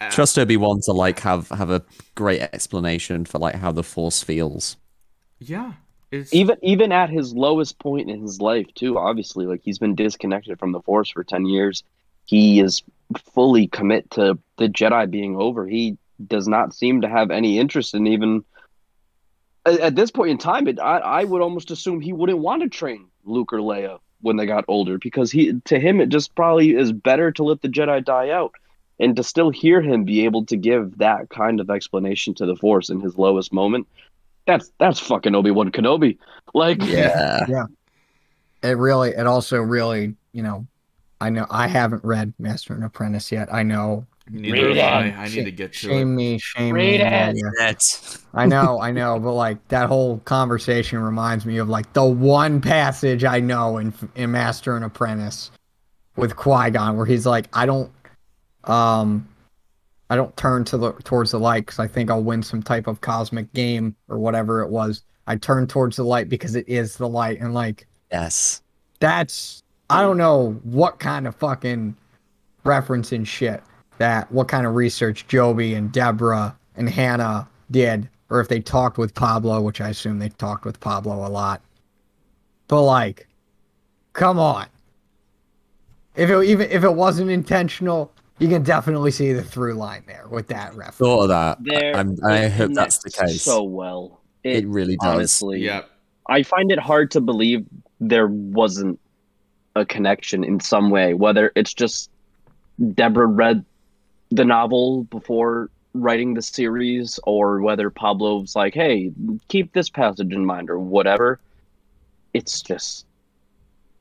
[0.01, 1.85] Uh, Trust Obi Wan to like have have a
[2.15, 4.77] great explanation for like how the Force feels.
[5.41, 5.73] yeah,
[6.11, 9.95] it's even even at his lowest point in his life too obviously like he's been
[9.95, 11.83] disconnected from the force for 10 years
[12.25, 12.83] he is
[13.35, 17.95] fully commit to the jedi being over he does not seem to have any interest
[17.95, 18.45] in even
[19.75, 22.63] at, at this point in time it, I, I would almost assume he wouldn't want
[22.63, 26.35] to train luke or leia when they got older because he to him it just
[26.35, 28.53] probably is better to let the Jedi die out
[29.01, 32.57] and to still hear him be able to give that kind of explanation to the
[32.57, 33.87] Force in his lowest moment.
[34.47, 36.19] That's that's fucking Obi Wan Kenobi.
[36.53, 37.67] Like yeah, Yeah.
[38.63, 40.67] it really it also really you know
[41.21, 45.15] i know i haven't read master and apprentice yet i know Neither Read have it.
[45.17, 45.25] I.
[45.25, 46.17] I need to get to shame it.
[46.17, 47.37] me shame Read me it.
[47.37, 47.51] yeah.
[47.59, 52.05] That's i know i know but like that whole conversation reminds me of like the
[52.05, 55.51] one passage i know in in master and apprentice
[56.17, 57.91] with qui-gon where he's like i don't
[58.65, 59.27] um
[60.11, 62.87] i don't turn to the towards the light because i think i'll win some type
[62.87, 66.97] of cosmic game or whatever it was i turn towards the light because it is
[66.97, 68.63] the light and like yes.
[69.01, 71.97] that's I don't know what kind of fucking
[72.65, 73.63] reference and shit
[73.99, 78.99] that what kind of research Joby and Deborah and Hannah did, or if they talked
[78.99, 81.61] with Pablo, which I assume they talked with Pablo a lot.
[82.69, 83.27] But like,
[84.13, 84.67] come on.
[86.17, 90.27] If it even if it wasn't intentional, you can definitely see the through line there
[90.29, 90.97] with that reference.
[90.97, 91.59] Thought of that.
[91.61, 93.43] there I'm, I hope that's the case.
[93.43, 94.21] So well.
[94.45, 95.15] it really does.
[95.15, 95.91] honestly Yep.
[96.29, 97.67] I find it hard to believe
[98.01, 99.01] there wasn't
[99.75, 102.11] a connection in some way, whether it's just
[102.95, 103.65] Deborah read
[104.31, 109.11] the novel before writing the series, or whether Pablo's like, hey,
[109.49, 111.41] keep this passage in mind, or whatever.
[112.35, 113.07] It's just,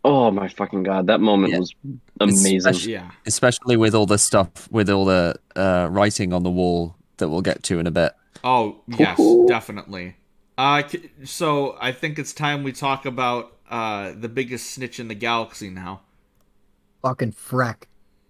[0.04, 1.60] oh my fucking god, that moment Yeah.
[1.60, 1.74] was
[2.20, 2.58] amazing.
[2.58, 3.12] Especially- Yeah.
[3.26, 7.42] Especially with all the stuff, with all the uh, writing on the wall that we'll
[7.42, 8.14] get to in a bit.
[8.44, 9.48] Oh yes, Woohoo.
[9.48, 10.16] definitely.
[10.58, 10.84] Uh,
[11.24, 15.70] so I think it's time we talk about uh the biggest snitch in the galaxy
[15.70, 16.02] now.
[17.02, 17.84] Fucking freck.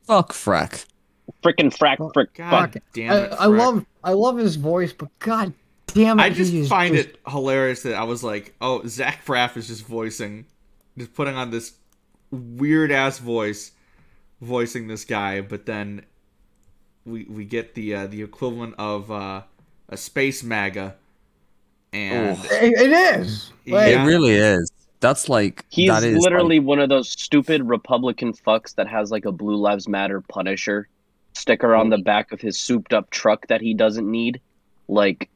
[0.03, 0.85] Fuck Freck.
[1.43, 2.33] Freaking frack, Well, frick.
[2.33, 2.83] God Fuck.
[2.93, 3.31] damn I, it!
[3.33, 3.57] I Freck.
[3.57, 5.53] love I love his voice, but god
[5.87, 6.23] damn it.
[6.23, 9.67] I just he find just- it hilarious that I was like, oh, Zach Braff is
[9.67, 10.45] just voicing,
[10.97, 11.73] just putting on this
[12.31, 13.71] weird ass voice,
[14.41, 16.03] voicing this guy, but then
[17.05, 19.41] we we get the uh, the equivalent of uh,
[19.89, 20.95] a space maga,
[21.93, 23.51] and It, it is.
[23.65, 24.03] Like, Yeah.
[24.03, 24.71] It really is.
[24.99, 29.25] That's like He's that is literally one of those stupid Republican fucks that has like
[29.25, 30.87] a Blue Lives Matter Punisher
[31.37, 34.41] sticker on the back of his souped up truck that he doesn't need.
[34.87, 35.29] Like,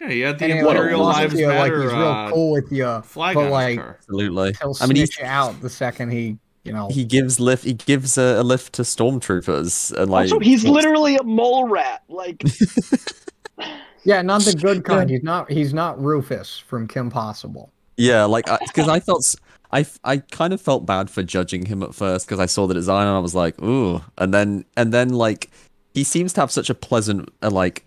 [0.00, 2.52] yeah, he had the and Imperial like, Lives you, Matter Like he's real uh, cool
[2.52, 4.54] with you, flag but like absolutely.
[4.60, 6.88] he'll I mean, snitch he's, you out the second he, you know.
[6.88, 7.64] he gives lift.
[7.64, 12.02] He gives a, a lift to stormtroopers, and like also, he's literally a mole rat.
[12.08, 12.42] Like,
[14.04, 15.08] yeah, not the good kind.
[15.08, 15.50] He's not.
[15.50, 17.72] He's not Rufus from Kim Possible.
[17.96, 19.36] Yeah, like because I, felt s-
[19.72, 22.74] I I kind of felt bad for judging him at first because I saw the
[22.74, 25.50] design and I was like, ooh, and then and then like
[25.94, 27.84] he seems to have such a pleasant uh, like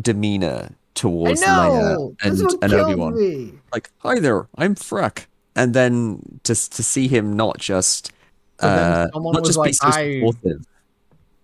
[0.00, 3.60] demeanor towards Leia and and Obi Wan.
[3.72, 8.12] Like, hi there, I'm Freck, and then just to see him not just
[8.58, 10.64] But uh, not was just be like, so I- supportive.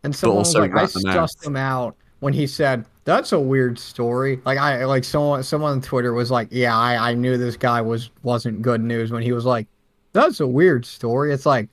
[0.03, 0.75] And someone was also like,
[1.07, 5.73] I him out when he said, "That's a weird story." Like I like someone someone
[5.73, 9.23] on Twitter was like, "Yeah, I, I knew this guy was wasn't good news." When
[9.23, 9.67] he was like,
[10.15, 11.69] "That's a weird story," it's like,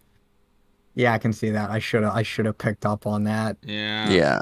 [0.93, 1.69] yeah, I can see that.
[1.69, 3.55] I should have I should have picked up on that.
[3.63, 4.09] Yeah.
[4.09, 4.39] Yeah,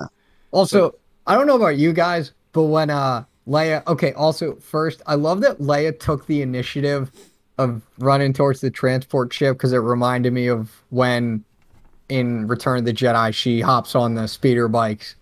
[0.49, 0.95] Also,
[1.27, 5.41] I don't know about you guys, but when uh Leia, okay, also first, I love
[5.41, 7.11] that Leia took the initiative
[7.59, 11.43] of running towards the transport ship because it reminded me of when
[12.07, 15.15] in Return of the Jedi she hops on the speeder bikes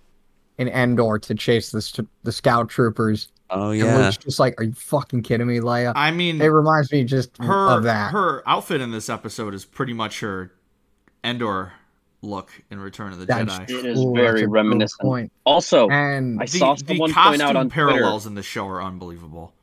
[0.57, 3.31] in Endor to chase the the scout troopers.
[3.49, 6.47] oh And yeah, Luke's just like, "Are you fucking kidding me, Leia?" I mean, It
[6.47, 8.11] reminds me just her of that.
[8.11, 10.51] her outfit in this episode is pretty much her
[11.23, 11.73] Endor
[12.23, 13.69] look in Return of the That's Jedi.
[13.69, 15.01] it is very that's reminiscent.
[15.01, 15.31] Point.
[15.45, 18.43] Also, And I The, saw the someone point out costume on Twitter parallels in the
[18.43, 19.53] show are unbelievable.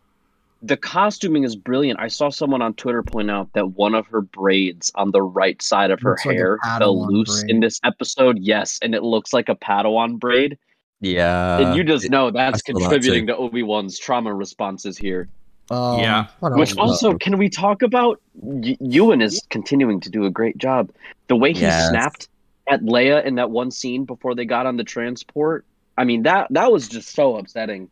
[0.63, 1.99] the costuming is brilliant.
[2.01, 5.61] I saw someone on Twitter point out that one of her braids on the right
[5.61, 7.51] side of her Looks like hair fell loose braid.
[7.51, 8.39] in this episode.
[8.39, 10.57] Yes, and it looks like a Padawan braid.
[11.01, 11.59] Yeah.
[11.59, 15.29] and you just know that's I contributing to Obi Wan's trauma responses here.
[15.71, 16.27] um, Yeah.
[16.41, 16.79] Which else?
[16.79, 18.21] also, can we talk about?
[18.35, 20.91] Y- Ewan is continuing to do a great job.
[21.29, 21.89] The way he Yes.
[21.91, 22.29] snapped
[22.69, 25.65] at Leia in that one scene before they got on the transport.
[25.97, 27.89] I mean that that was just so upsetting.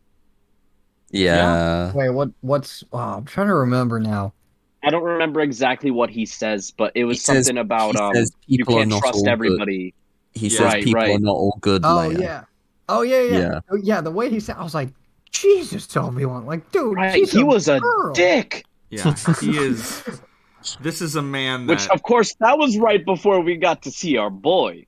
[1.11, 1.93] yeah.
[1.93, 2.31] Wait, what?
[2.41, 2.85] What's?
[2.93, 4.33] Oh, I'm trying to remember now.
[4.85, 8.15] I don't remember exactly what he says, but it was He says- something about um,
[8.15, 9.31] says you people are can't not all trust good.
[9.31, 9.95] everybody.
[10.35, 10.59] He Yeah.
[10.59, 11.15] says Right, people right.
[11.17, 11.85] are not all good.
[11.85, 12.21] Oh Leia.
[12.21, 12.45] yeah.
[12.88, 13.38] Oh yeah, yeah.
[13.38, 13.61] Yeah.
[13.71, 14.01] Oh, yeah.
[14.01, 14.88] The way he said, I was like,
[15.31, 16.47] Jesus, Obi Wan.
[16.47, 17.81] Like, dude, Right, she's he was a
[18.14, 18.64] dick.
[18.90, 20.03] Yeah, he is.
[20.81, 23.90] This is a man that Which, of course, that was right before we got to
[23.90, 24.87] see our boy.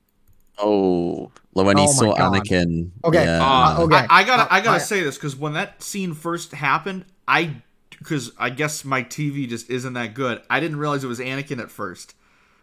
[0.57, 2.33] Oh, like when he Oh saw God.
[2.33, 2.91] Anakin.
[3.03, 3.43] Okay, yeah.
[3.43, 3.95] Uh, okay.
[3.95, 7.05] I, I gotta, Uh, I gotta I- say this because when that scene first happened,
[7.27, 10.41] I because I guess my TV just isn't that good.
[10.49, 12.13] I didn't realize it was Anakin at first,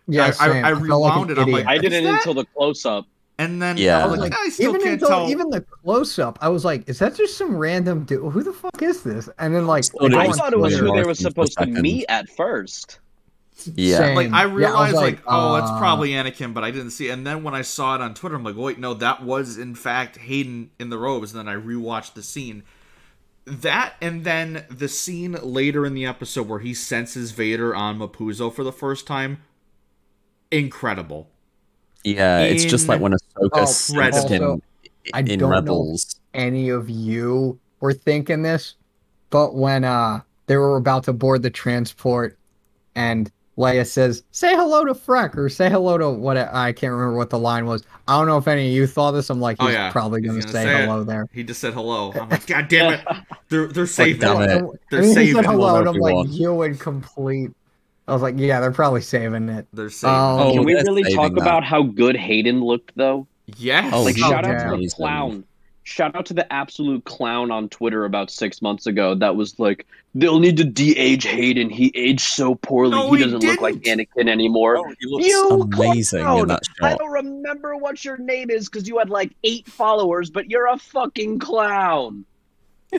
[0.06, 1.66] Yeah, I- I- I felt like rewound it, I'm like.
[1.66, 3.06] I didn't that- until the close up.
[3.38, 3.98] And then Yeah.
[3.98, 5.30] I I was was like, like, I still even can't until, tell.
[5.30, 8.32] even the close up, I was like, is that just some random dude?
[8.32, 9.28] Who the fuck is this?
[9.38, 11.14] And then like, Thought it go I was on thought it was who they were
[11.14, 12.98] supposed to meet at first.
[13.74, 13.98] Yeah.
[13.98, 14.16] Same.
[14.16, 17.08] like I Yeah, was realized like, oh it's uh, probably Anakin but I didn't see
[17.08, 17.12] it.
[17.12, 19.74] and then when I saw it on Twitter I'm like wait no that was in
[19.74, 22.64] fact Hayden in the robes and then I rewatched the scene
[23.44, 28.52] that and then the scene later in the episode where he senses Vader on Mapuzo
[28.52, 29.42] for the first time
[30.50, 31.28] incredible
[32.04, 34.62] Yeah, it's just like when Ahsoka Oh, sensed him also,
[35.12, 36.16] I in don't know Rebels.
[36.34, 38.74] any of you were thinking this,
[39.30, 42.38] but when uh they were about to board the transport
[42.94, 47.16] and Leia says, "Say hello to Freck" or "Say hello to what?" I can't remember
[47.16, 47.84] what the line was.
[48.08, 49.28] I don't know if any of you thought this.
[49.30, 49.90] I'm like, Oh, he's yeah.
[49.92, 50.86] probably He's going to gonna say, say it.
[50.86, 51.26] hello there.
[51.32, 53.06] he just said hello I'm like god damn it
[53.50, 54.50] they're they're saving damn it.
[54.50, 54.58] it.
[54.58, 57.50] And They're then he saving said hello, and I'm like, you in complete.
[58.12, 59.66] I was like, yeah, they're probably saving it.
[59.72, 60.42] they're saving Um, it.
[60.42, 61.40] Oh, Can we really talk that.
[61.40, 63.26] about how good Hayden looked though?
[63.56, 65.44] yes Oh, Like he's shout out to the clown.
[65.84, 69.84] Shout out to the absolute clown on Twitter about six months ago that was like,
[70.14, 71.70] they'll need to de-age Hayden.
[71.70, 72.92] He aged so poorly.
[72.96, 73.74] No, he he doesn't look like.
[73.76, 74.76] Anakin anymore.
[74.76, 76.38] Oh, he looks You amazing clown!
[76.40, 80.30] in that I don't remember what your name is because you had like eight followers,
[80.30, 82.26] but you're a fucking clown.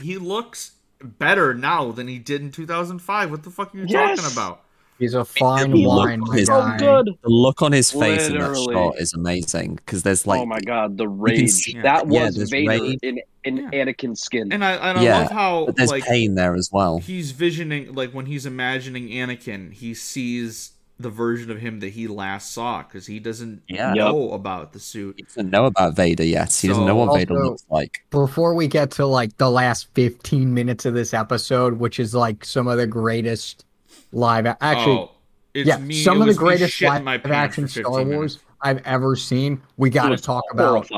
[0.02, 0.71] he looks
[1.02, 4.17] better now than he did in 2005 what the fuck are you Yes.
[4.19, 4.63] talking about
[5.00, 6.78] He's a fine He wine looked his- So guy.
[6.78, 7.10] good.
[7.24, 10.46] The look on his face in that shot is amazing because there's oh like oh
[10.46, 11.50] my god, the can rage.
[11.52, 13.00] see- that yeah, was there's Vader rage.
[13.02, 13.86] in, in Yeah.
[13.86, 14.52] Anakin's skin.
[14.54, 17.00] and I and I Yeah, love how there's like pain there as well.
[17.00, 22.08] he's visioning like when he's imagining Anakin, he sees the version of him that he
[22.08, 23.94] last saw because he doesn't Yeah.
[23.94, 25.16] know about the suit.
[25.18, 26.54] He doesn't know about Vader yet.
[26.54, 28.04] He doesn't know what So- Vader looks like.
[28.12, 32.46] Before we get to like the last 15 minutes of this episode, which is like
[32.46, 33.66] some of the greatest
[34.13, 35.12] live, actually, oh,
[35.54, 36.02] it's yeah, me.
[36.02, 38.15] some it of the greatest shitting live my action for 15 Star minutes.
[38.15, 39.62] Wars I've ever seen.
[39.78, 40.89] We got to was talk about.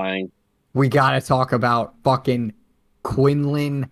[0.74, 2.54] We got to talk about fucking
[3.04, 3.90] Quinlan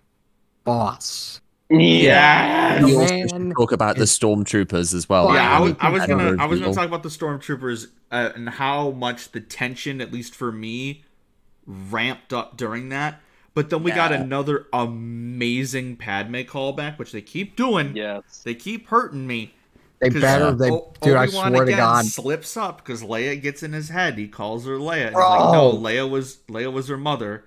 [0.65, 1.41] Voss.
[1.69, 2.83] Yeah.
[2.83, 5.33] We also talk about the stormtroopers as well.
[5.33, 8.49] Yeah, I was, I was gonna I was gonna talk about the stormtroopers uh, and
[8.49, 11.03] how much the tension, at least for me,
[11.65, 13.21] ramped up during that.
[13.55, 17.95] But then we got another amazing Padme callback, which they keep doing.
[17.95, 18.41] Yes.
[18.43, 19.53] They keep hurting me.
[19.99, 20.51] They better.
[20.53, 22.05] They, O- dude, I Obi-Wan swear to again God.
[22.05, 24.17] slips up because Leia gets in his head.
[24.17, 25.05] He calls her Leia.
[25.07, 27.45] He's like, no, Leia was Leia was her mother.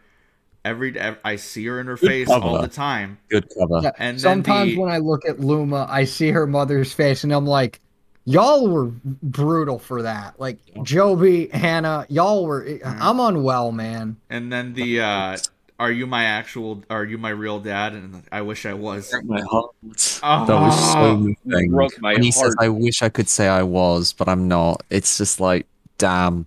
[0.64, 3.18] Every ev- I see her in her Good face all the time.
[3.28, 3.80] Good cover.
[3.82, 7.32] Yeah, And Sometimes the- when I look at Luma, I see her mother's face, and
[7.32, 7.80] I'm like,
[8.24, 8.86] y'all were
[9.22, 10.40] brutal for that.
[10.40, 12.64] Like Joby, Hannah, y'all were.
[12.64, 13.02] Mm-hmm.
[13.02, 14.16] I'm unwell, man.
[14.30, 15.36] And then the uh,
[15.78, 16.82] "Are you my actual?
[16.90, 19.14] Are you my real dad?" And I wish I was.
[19.24, 19.74] My heart.
[20.22, 20.92] Oh, That was ah.
[20.92, 21.70] so moving.
[21.70, 24.82] broke my when he says, "I wish I could say I was, but I'm not."
[24.90, 25.66] It's just like,
[25.98, 26.46] damn.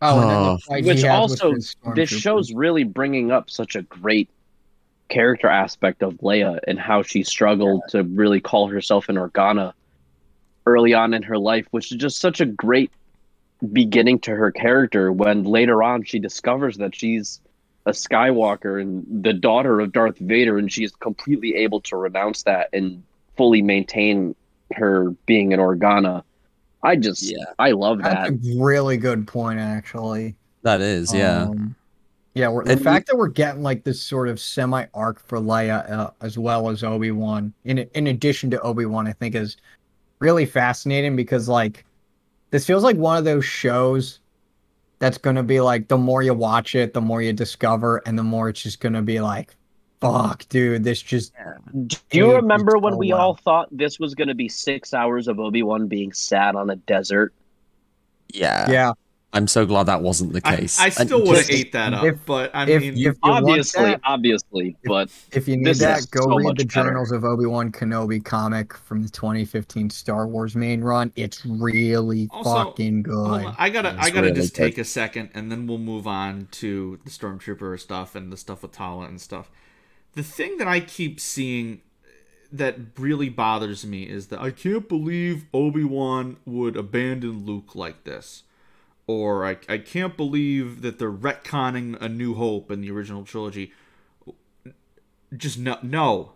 [0.00, 0.58] Oh, Oh.
[0.68, 1.54] Which he has with also,
[1.94, 4.28] this show's really bringing up such a great
[5.08, 9.72] character aspect of Leia and how she struggled to really call herself an Organa
[10.66, 12.92] early on in her life, which is just such a great
[13.72, 17.40] beginning to her character when later on she discovers that she's
[17.88, 22.42] a Skywalker and the daughter of Darth Vader, and she is completely able to renounce
[22.44, 23.02] that and
[23.36, 24.34] fully maintain
[24.74, 26.22] her being an Organa.
[26.82, 27.44] I just, Yeah.
[27.58, 28.56] I love That's that.
[28.56, 30.36] a really good point, actually.
[30.62, 31.44] That is, yeah.
[31.44, 31.74] Um,
[32.34, 35.18] yeah, we're, the And we- fact that we're getting like this sort of semi arc
[35.26, 39.12] for Leia uh, as well as Obi Wan, in in addition to Obi Wan, I
[39.12, 39.56] think is
[40.20, 41.84] really fascinating because like
[42.50, 44.20] this feels like one of those shows
[44.98, 48.22] that's gonna be like the more you watch it, the more you discover, and the
[48.22, 49.54] more it's just gonna be like,
[50.00, 51.32] fuck, dude, this just
[51.86, 53.20] Do you remember when so we well.
[53.20, 56.70] all thought this was going to be six hours of Obi Wan being sad on
[56.70, 57.32] a desert?
[58.32, 58.70] yeah.
[58.70, 58.92] yeah.
[59.30, 60.80] I'm so glad that wasn't the case.
[60.80, 63.14] I And still would have ate that up, if- but I if mean, if you
[63.22, 66.64] Obviously, that, obviously, but If you need that, go so read the better.
[66.64, 71.12] Journals of Obi Wan Kenobi comic from the 2015 Star Wars main run.
[71.14, 73.44] It's really Also, fucking good.
[73.58, 74.62] I gotta, It's I gotta really just good.
[74.64, 78.62] take a second, and then we'll move on to the stormtrooper stuff and the stuff
[78.62, 79.50] with Tala and stuff.
[80.14, 81.82] The thing that I keep seeing
[82.50, 88.04] that really bothers me is that I can't believe Obi Wan would abandon Luke like
[88.04, 88.44] this,
[89.08, 93.72] or I, I can't believe that they're retconning A New Hope in the original trilogy.
[95.36, 96.32] Just no, no.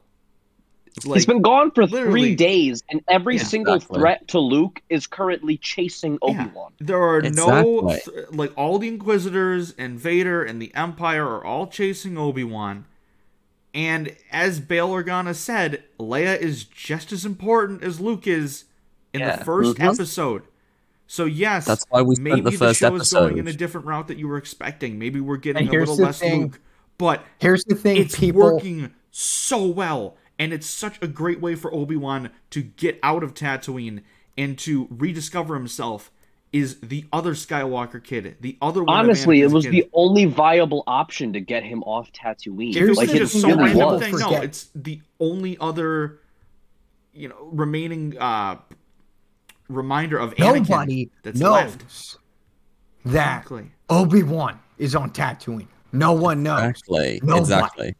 [1.06, 3.98] Like, he's been gone for three days, and every Yeah, single exactly.
[4.00, 6.48] threat to Luke is currently chasing Obi Yeah.
[6.48, 6.72] Wan.
[6.80, 8.14] There are no Exactly.
[8.14, 12.84] th- like all the Inquisitors and Vader and the Empire are all chasing Obi Wan,
[13.74, 18.64] And as Bail Organa said, Leia is just as important as Luke is
[19.14, 19.36] in Yeah.
[19.36, 19.94] the 1st Mhm.
[19.94, 20.42] episode.
[21.12, 23.86] So yes, That's why we spent maybe the first show is going in a different
[23.86, 24.98] route that you were expecting.
[24.98, 26.44] Maybe we're getting a little less thing.
[26.44, 26.60] Luke,
[26.96, 28.40] but Here's the thing, it's people.
[28.40, 33.34] working so well and it's such a great way for obi-wan to get out of
[33.34, 34.00] tatooine
[34.38, 36.10] and to rediscover himself
[36.50, 39.72] is the other skywalker kid the other one Honestly, it was kids.
[39.72, 42.72] the only viable option to get him off Tatooine.
[42.72, 46.20] Here's was the just thing some that random people thing no it's the only other
[47.12, 48.56] you know remaining uh
[49.72, 52.16] reminder of Anakin Nobody that's knows left
[53.04, 55.66] that exactly Obi Wan is on Tatooine.
[55.92, 56.70] No one knows.
[56.70, 57.20] Exactly.
[57.22, 57.40] Nobody.
[57.40, 57.94] Exactly.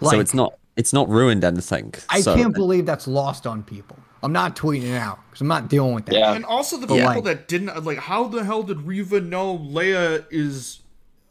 [0.00, 1.94] Like, so it's not it's not ruined anything.
[2.08, 3.98] I so, can't believe that's lost on people.
[4.22, 6.14] I'm not tweeting it out because I'm not dealing with that.
[6.14, 6.34] Yeah.
[6.34, 9.58] and also the But, people like- that didn't like how the hell did Reva know
[9.58, 10.80] Leia is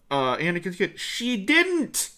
[0.09, 2.11] uh Anakin's kid she didn't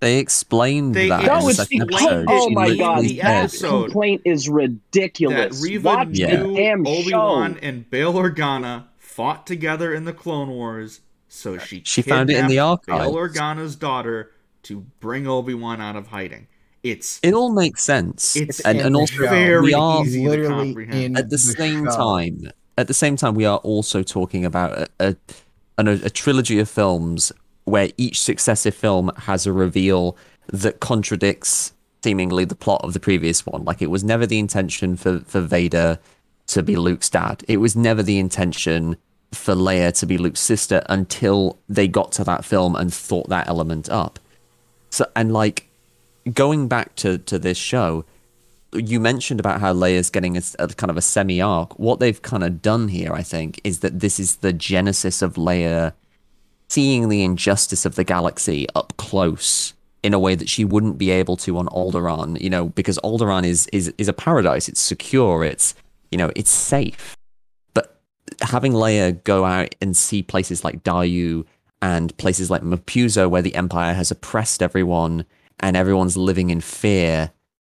[0.00, 2.26] They explained They- that oh, oh, That in the was the- episode.
[2.28, 5.62] oh She my god, the that episode complaint is that ridiculous.
[5.62, 6.36] Reva Watch Yeah.
[6.36, 7.60] the knew damn Obi-Wan show.
[7.62, 12.46] and Bail Organa fought together in the Clone Wars, so she She found it in
[12.48, 13.14] the kidnapped Bail.
[13.14, 14.32] Organa's daughter
[14.64, 16.46] to bring Obi-Wan out of hiding.
[16.82, 18.36] It's It all makes sense.
[18.36, 21.04] It's and, in and also very we are easy literally comprehend.
[21.04, 21.96] in at the, the same show.
[21.96, 25.16] time at the same time we are also talking about a, a,
[25.78, 27.32] an- a trilogy of films
[27.66, 30.16] where each successive film has a reveal
[30.48, 33.64] that contradicts seemingly the plot of the previous one.
[33.64, 35.98] Like it was never the intention for for Vader
[36.48, 37.44] to be Luke's dad.
[37.48, 38.96] It was never the intention
[39.32, 43.48] for Leia to be Luke's sister until they got to that film and thought that
[43.48, 44.18] element up.
[44.90, 45.68] So and like
[46.32, 48.04] going back to to this show
[48.72, 51.78] you mentioned about how Leia's getting a, a kind of a semi arc.
[51.78, 55.34] What they've kind of done here, I think, is that this is the genesis of
[55.34, 55.92] Leia
[56.68, 61.10] seeing the injustice of the galaxy up close in a way that she wouldn't be
[61.10, 62.40] able to on Alderaan.
[62.40, 64.68] You know, because Alderaan is is is a paradise.
[64.68, 65.44] It's secure.
[65.44, 65.74] It's
[66.10, 67.16] you know, it's safe.
[67.74, 68.00] But
[68.40, 71.44] having Leia go out and see places like Daiyu
[71.82, 75.26] and places like Mapuzo, where the Empire has oppressed everyone
[75.60, 77.32] and everyone's living in fear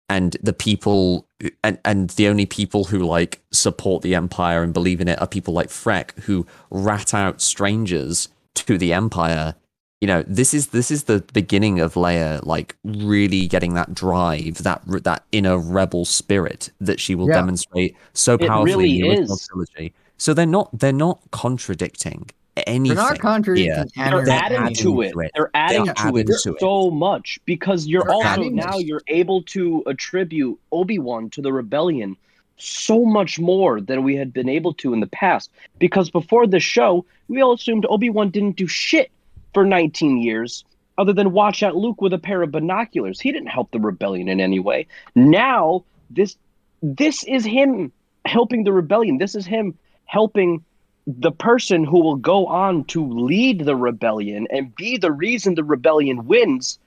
[0.09, 1.27] and the people
[1.63, 5.27] and and the only people who like support the empire and believe in it are
[5.27, 9.55] people like Freck who rat out strangers to the empire.
[10.01, 14.63] You know, this is this is the beginning of Leia like really getting that drive,
[14.63, 17.35] that that inner rebel spirit that she will Yeah.
[17.35, 19.47] demonstrate so It powerfully really in the original is.
[19.47, 19.93] trilogy.
[20.17, 22.29] So they're not they're not contradicting
[22.67, 22.95] anything.
[22.95, 23.85] They're not contradicting here.
[23.95, 24.33] They're anything.
[24.33, 25.11] adding adding to it.
[25.11, 25.31] to it.
[25.35, 26.59] They're adding They're to adding it to it.
[26.59, 28.83] so much because you're They're also now this.
[28.85, 32.15] you're able to attribute Obi-Wan to the rebellion
[32.61, 35.49] so much more than we had been able to in the past.
[35.77, 39.11] Because before the show, we all assumed Obi-Wan didn't do shit
[39.53, 40.63] for 19 years
[40.97, 43.21] other than watch out Luke with a pair of binoculars.
[43.21, 44.85] He didn't help the rebellion in any way.
[45.15, 46.37] Now this
[46.81, 47.91] this is him
[48.25, 49.17] helping the rebellion.
[49.17, 50.63] This is him helping
[51.07, 55.63] the person who will go on to lead the rebellion and be the reason the
[55.63, 56.79] rebellion wins.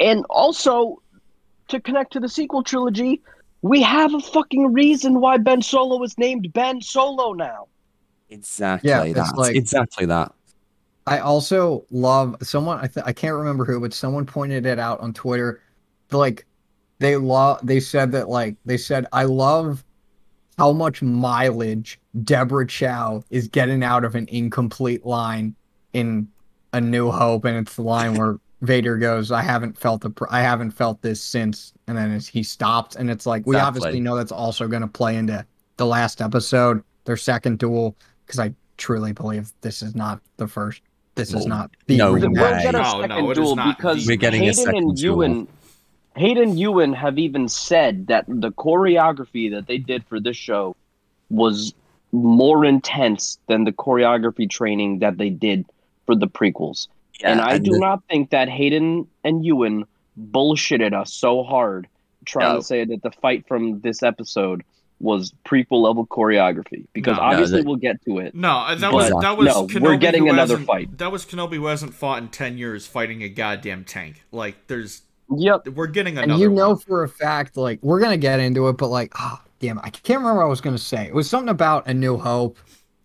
[0.00, 1.00] And also,
[1.68, 3.22] to connect to the sequel trilogy,
[3.62, 7.68] we have a fucking reason why Ben Solo is named Ben Solo now.
[8.28, 9.38] Exactly Yeah, it's that.
[9.38, 10.32] like- exactly that.
[11.06, 12.78] I also love someone.
[12.78, 15.60] I th- I can't remember who, but someone pointed it out on Twitter.
[16.12, 16.46] Like
[17.00, 17.58] they love.
[17.64, 19.82] They said that like they said I love
[20.58, 25.56] how much mileage Deborah Chow is getting out of an incomplete line
[25.92, 26.28] in
[26.72, 30.24] A New Hope, and it's the line where Vader goes, "I haven't felt the pr-
[30.30, 33.66] I haven't felt this since," and then it's, he stopped, and it's like we Exactly.
[33.78, 35.44] obviously know that's also going to play into
[35.76, 40.80] the last episode, their second duel, because I truly believe this is not the first.
[41.16, 42.32] This is not the no original.
[42.34, 42.62] we're way.
[42.62, 45.16] get a second no, it is duel because We're getting a Hayden second and duel.
[45.16, 45.48] Ewan,
[46.16, 50.74] Hayden and Ewan have even said that the choreography that they did for this show
[51.28, 51.74] was
[52.12, 55.66] more intense than the choreography training that they did
[56.06, 56.86] for the prequels.
[57.24, 59.84] And I do the- not think that Hayden and Ewan
[60.30, 61.86] bullshitted us so hard
[62.24, 62.58] trying No.
[62.60, 64.62] to say that the fight from this episode
[65.00, 67.22] was prequel level choreography because No.
[67.22, 68.34] obviously No, that- we'll get to it.
[68.34, 70.96] No, uh, that But, was that was no, Kenobi we're getting another fight.
[70.98, 74.22] That was Kenobi who hasn't fought in ten years fighting a goddamn tank.
[74.30, 75.02] Like there's
[75.34, 75.68] Yep.
[75.70, 76.78] we're getting another and you know one.
[76.78, 80.20] for a fact, like we're gonna get into it, but like, oh damn, I can't
[80.20, 81.06] remember what I was gonna say.
[81.06, 82.58] It was something about A New Hope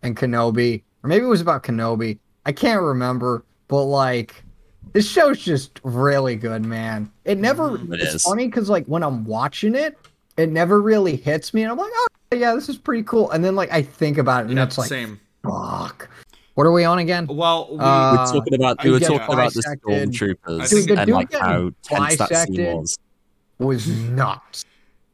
[0.03, 2.19] and Kenobi, or maybe it was about Kenobi.
[2.45, 4.43] I can't remember, but like,
[4.93, 7.11] this show's just really good, man.
[7.25, 7.71] It never.
[7.77, 7.93] Mhm.
[7.93, 8.23] It it's is.
[8.23, 9.97] funny because like when I'm watching it,
[10.37, 13.29] it never really hits me, and I'm like, oh yeah, this is pretty cool.
[13.31, 15.19] And then like I think about it, and Yeah, it's like, same.
[15.43, 16.09] fuck.
[16.55, 17.27] What are we on again?
[17.27, 20.09] Well, we, Uh, We're talking about we I were talking about the bisected.
[20.11, 22.97] stormtroopers Dude, the and like how tense that scene was.
[23.59, 24.65] Was nuts.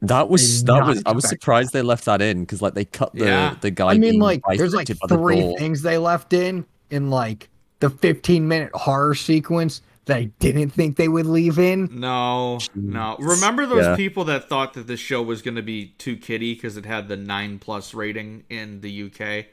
[0.01, 2.85] That was that was I was expect surprised they left that in because like they
[2.85, 3.55] cut the Yeah.
[3.59, 3.87] the guy.
[3.89, 7.09] I mean, being like, there's like bisected by the three things they left in in
[7.09, 7.49] like
[7.83, 11.89] the 15 minute horror sequence that I didn't think they would leave in.
[11.99, 13.15] no, no.
[13.19, 13.95] Remember those Yeah.
[13.95, 17.07] people that thought that this show was going to be too kiddie because it had
[17.07, 19.47] the nine plus rating in the UK?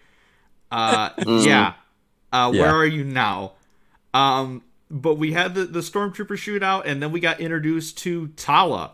[0.73, 1.47] Uh, Mm.
[1.47, 1.73] yeah.
[2.33, 2.63] Uh, Yeah.
[2.63, 3.53] Where are you now?
[4.15, 8.93] Um, but we had the the stormtrooper shootout, and then we got introduced to Tala,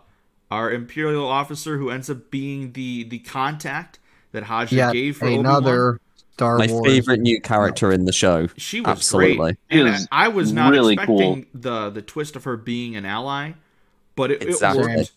[0.51, 3.99] our imperial officer, who ends up being the the contact
[4.32, 5.99] that Haja Yet gave for Obi-Wan.
[6.39, 6.93] Another Star My Wars.
[6.93, 8.49] favorite new character in the show.
[8.57, 9.37] She was Absolutely.
[9.37, 9.57] great.
[9.70, 11.61] And was I was not really expecting cool.
[11.61, 13.53] the the twist of her being an ally,
[14.14, 14.93] but it, Exactly.
[14.93, 15.12] it worked.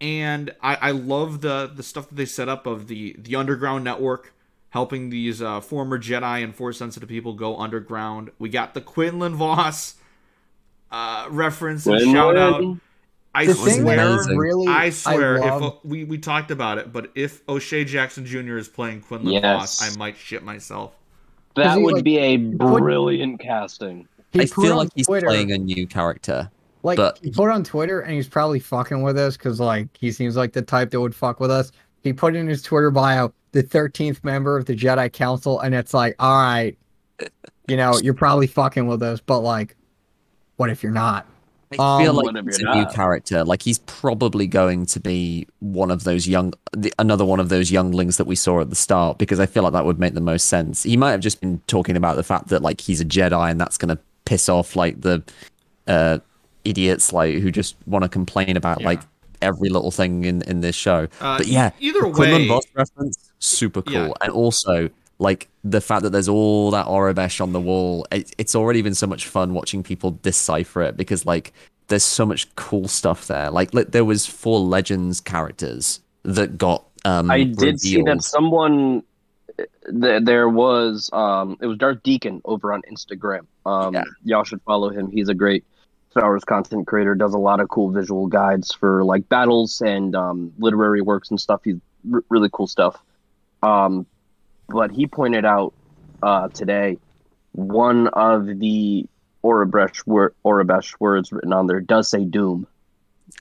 [0.00, 3.84] And I, I love the the stuff that they set up of the the underground
[3.84, 4.32] network
[4.70, 8.30] helping these uh, former Jedi and Force sensitive people go underground.
[8.40, 9.94] We got the Quinlan Voss
[10.90, 12.62] uh, reference and shout out.
[13.34, 13.98] Quinlan.
[13.98, 17.42] I The swear, really I swear, love, if we we talked about it, but if
[17.48, 18.56] O'Shea Jackson Jr.
[18.58, 19.42] is playing Quinlan Yes.
[19.42, 20.92] Voss, I might shit myself.
[21.56, 24.08] That would like, be a put- brilliant casting.
[24.32, 26.50] he I feel on like he's Twitter, playing a new character.
[26.82, 30.10] like but- he put on Twitter and he's probably fucking with us because like he
[30.12, 31.72] seems like the type that would fuck with us.
[32.02, 35.94] He put in his Twitter bio the 13th member of the Jedi Council, and it's
[35.94, 36.76] like, all right,
[37.68, 39.76] you know, you're probably fucking with us, but like,
[40.56, 41.26] what if you're not?
[41.80, 43.44] I feel Um, like What if he's a you're new character.
[43.44, 47.70] Like he's probably going to be one of those young, the, another one of those
[47.70, 49.18] younglings that we saw at the start.
[49.18, 50.82] Because I feel like that would make the most sense.
[50.82, 53.60] He might have just been talking about the fact that like he's a Jedi and
[53.60, 55.22] that's going to piss off like the
[55.86, 56.18] uh,
[56.64, 58.86] idiots like who just want to complain about Yeah.
[58.86, 59.00] like
[59.42, 61.06] every little thing in in this show.
[61.20, 64.12] Uh, but yeah, either the Quinlan way, Voss reference, super cool, Yeah.
[64.22, 64.88] and also
[65.18, 68.06] like the fact that there's all that Aurebesh on the wall.
[68.10, 71.52] It, it's already been so much fun watching people decipher it because like
[71.88, 73.50] there's so much cool stuff there.
[73.50, 77.30] Like, there was four Legends characters that got um.
[77.30, 79.02] I did see that someone
[79.56, 83.46] th- there was um it was Darth Deacon over on Instagram.
[83.66, 84.04] Um Yeah.
[84.24, 85.10] y'all should follow him.
[85.10, 85.64] He's a great
[86.10, 90.14] Star Wars content creator, does a lot of cool visual guides for like battles and
[90.14, 91.60] um literary works and stuff.
[91.64, 91.76] He's
[92.12, 93.00] r- really cool stuff.
[93.62, 94.06] Um
[94.68, 95.72] but he pointed out
[96.22, 96.96] uh today
[97.52, 99.06] one of the
[99.44, 102.66] Aurebesh word Aurebesh words written on there does say doom.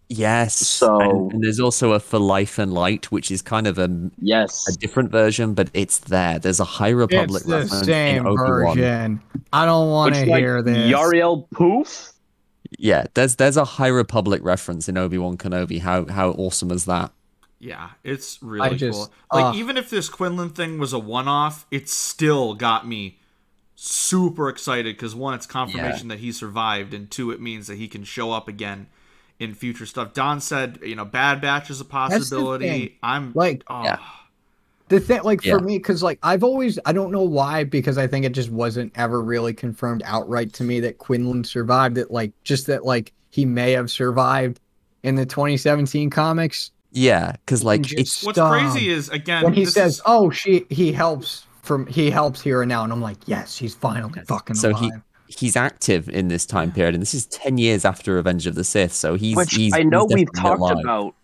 [0.09, 0.55] Yes.
[0.55, 4.09] So- and, and there's also a for life and light, which is kind of a,
[4.19, 4.67] Yes.
[4.67, 6.39] a different version, but it's there.
[6.39, 8.75] There's a High Republic it's the reference same in Obi-Wan.
[8.77, 9.21] version.
[9.51, 10.77] I don't want to Which, like, hear this.
[10.91, 12.11] Yarael Poof?
[12.77, 15.79] Yeah, there's there's a High Republic reference in Obi Wan Kenobi.
[15.79, 17.11] How how awesome is that?
[17.63, 19.13] Yeah, it's really just- cool.
[19.41, 23.19] Like uh, even if this Quinlan thing was a one-off, it still got me
[23.75, 27.87] super excited because one, it's confirmation that he survived, and two, it means that he
[27.87, 28.87] can show up again
[29.39, 30.13] in future stuff.
[30.13, 32.97] Don said, you know, Bad Batch is a possibility.
[33.01, 33.97] I'm Like, oh, Yeah.
[34.89, 35.57] The thing, like Yeah.
[35.57, 38.51] for me, because like I've always, I don't know why, because I think it just
[38.51, 41.95] wasn't ever really confirmed outright to me that Quinlan survived.
[41.95, 44.59] That like just that like he may have survived
[45.01, 46.71] in the 2017 comics.
[46.93, 48.51] Yeah, because like just it's What's Stop.
[48.51, 52.41] crazy is again when he this says, is- "Oh, she he helps from he helps
[52.41, 54.81] here and now," and I'm like, "Yes, he's finally fucking so alive."
[55.27, 58.55] he he's active in this time period, and this is ten years after Revenge of
[58.55, 58.93] the Sith.
[58.93, 60.77] So he's Which he's I know he's we've talked alive.
[60.83, 61.15] about.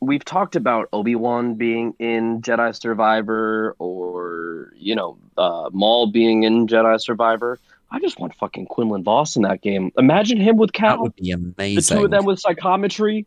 [0.00, 6.42] We've talked about Obi Wan being in Jedi Survivor, or you know, uh, Maul being
[6.42, 7.58] in Jedi Survivor.
[7.90, 9.92] I just want fucking Quinlan Voss in that game.
[9.96, 11.54] Imagine him with That would be amazing.
[11.56, 11.96] The amazing.
[11.98, 13.24] two of them with psychometry,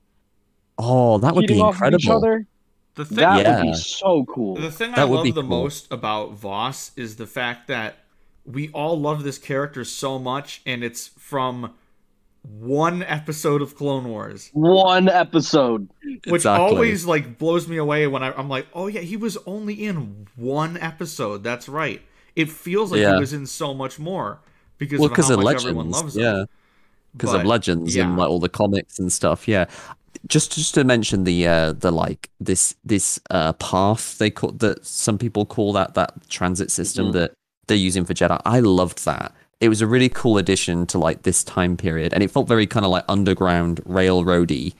[0.77, 2.11] oh, that would be off each incredible.
[2.17, 2.47] other.
[2.95, 3.57] the thing That Yeah.
[3.63, 4.55] would be so cool.
[4.55, 5.49] The thing I That would love be the cool.
[5.49, 7.99] most about Voss is the fact that
[8.45, 11.73] we all love this character so much, and it's from
[12.43, 15.89] one episode of Clone Wars, One episode.
[16.25, 16.65] which Exactly.
[16.65, 20.27] always like blows me away when I, I'm like, oh yeah, he was only in
[20.37, 21.43] one episode.
[21.43, 22.01] That's right.
[22.35, 23.15] It feels like Yeah.
[23.15, 24.39] he was in so much more
[24.77, 26.23] because well of because how of much everyone legends, loves him.
[26.23, 26.43] yeah,
[27.13, 28.05] because of legends yeah.
[28.05, 29.45] and like all the comics and stuff.
[29.47, 29.65] Yeah,
[30.27, 34.85] just just to mention the uh the like this this uh path they call that
[34.85, 37.13] some people call that that transit system Mhm.
[37.13, 37.33] that
[37.67, 38.39] they're using for Jedi.
[38.45, 39.33] I loved that.
[39.59, 42.65] It was a really cool addition to like this time period, and it felt very
[42.67, 44.73] kind of like underground railroady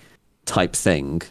[0.46, 1.22] type thing.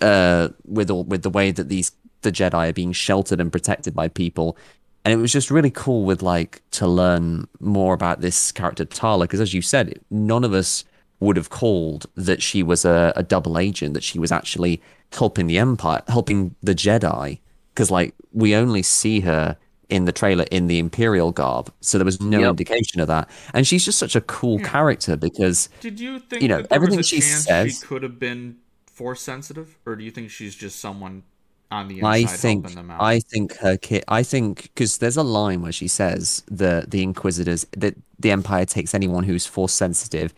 [0.00, 1.92] Uh, with all with the way that these
[2.22, 4.56] the Jedi are being sheltered and protected by people,
[5.04, 9.24] and it was just really cool with like to learn more about this character Tala
[9.24, 10.84] because as you said none of us
[11.20, 14.80] would have called that she was a, a double agent that she was actually
[15.12, 17.38] helping the empire helping the jedi
[17.74, 19.56] because like we only see her
[19.88, 22.50] in the trailer in the Imperial garb, so there was no Yep.
[22.50, 23.28] indication of that.
[23.54, 24.68] And she's just such a cool Yeah.
[24.68, 27.80] character because Did you think You know, that there everything was a she chance says-
[27.80, 31.24] she could have been force sensitive, or do you think she's just someone
[31.72, 33.02] on the inside I think helping them out?
[33.02, 34.04] I think her kid.
[34.06, 38.66] I think because there's a line where she says the the Inquisitors that the Empire
[38.66, 40.32] takes anyone who's force sensitive,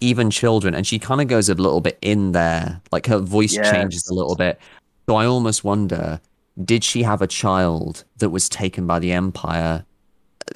[0.00, 3.54] even children, and she kind of goes a little bit in there, like her voice
[3.54, 4.60] changes a little bit.
[5.08, 6.20] So I almost wonder,
[6.64, 9.84] did she have a child that was taken by the Empire?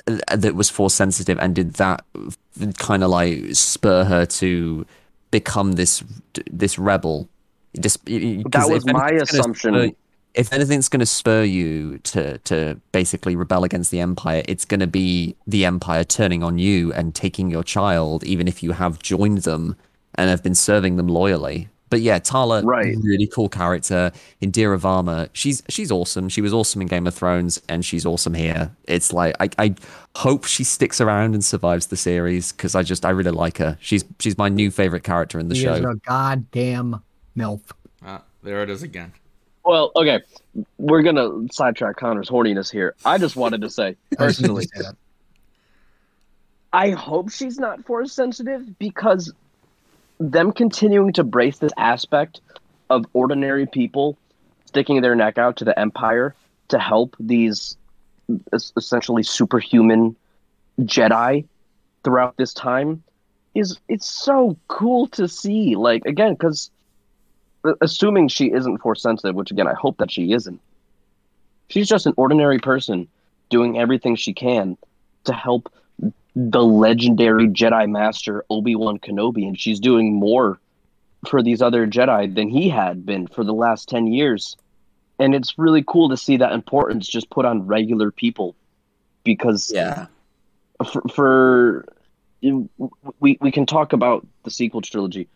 [0.08, 2.04] uh, That was force sensitive, and did that
[2.78, 4.86] kind of like spur her to
[5.30, 6.04] become this
[6.50, 7.28] this rebel?
[7.80, 9.96] Just, That was my assumption.
[10.34, 14.80] If anything's going to spur you to to basically rebel against the empire it's going
[14.80, 18.98] to be the empire turning on you and taking your child even if you have
[18.98, 19.76] joined them
[20.16, 22.96] and have been serving them loyally but yeah Tala Right.
[23.02, 24.10] really cool character
[24.40, 28.32] Indira Varma she's she's awesome she was awesome in Game of Thrones and she's awesome
[28.34, 29.74] here it's like I, I
[30.16, 33.76] hope she sticks around and survives the series because I just I really like her
[33.80, 37.02] she's she's my new favorite character in the He show is a goddamn
[37.36, 37.60] milf.
[38.04, 39.12] Ah, there it is again.
[39.64, 40.20] Well, okay,
[40.78, 42.94] we're gonna sidetrack Connor's horniness here.
[43.04, 44.96] I just wanted to say I just need to personally.
[46.72, 49.32] I hope she's not force sensitive because
[50.18, 52.40] them continuing to brace this aspect
[52.90, 54.16] of ordinary people
[54.66, 56.34] sticking their neck out to the empire
[56.68, 57.76] to help these
[58.52, 60.16] es- essentially superhuman
[60.80, 61.44] Jedi
[62.04, 63.02] throughout this time
[63.54, 65.76] is it's so cool to see.
[65.76, 66.70] Like again, because
[67.80, 70.60] assuming she isn't force sensitive, which again I hope that she isn't,
[71.68, 73.08] she's just an ordinary person
[73.50, 74.76] doing everything she can
[75.24, 75.72] to help
[76.34, 80.58] the legendary Jedi Master Obi Wan Kenobi, and she's doing more
[81.28, 84.56] for these other Jedi than he had been for the last ten years.
[85.18, 88.56] And it's really cool to see that importance just put on regular people,
[89.22, 90.06] because yeah
[90.90, 91.84] for, for
[93.20, 95.28] we we can talk about the sequel trilogy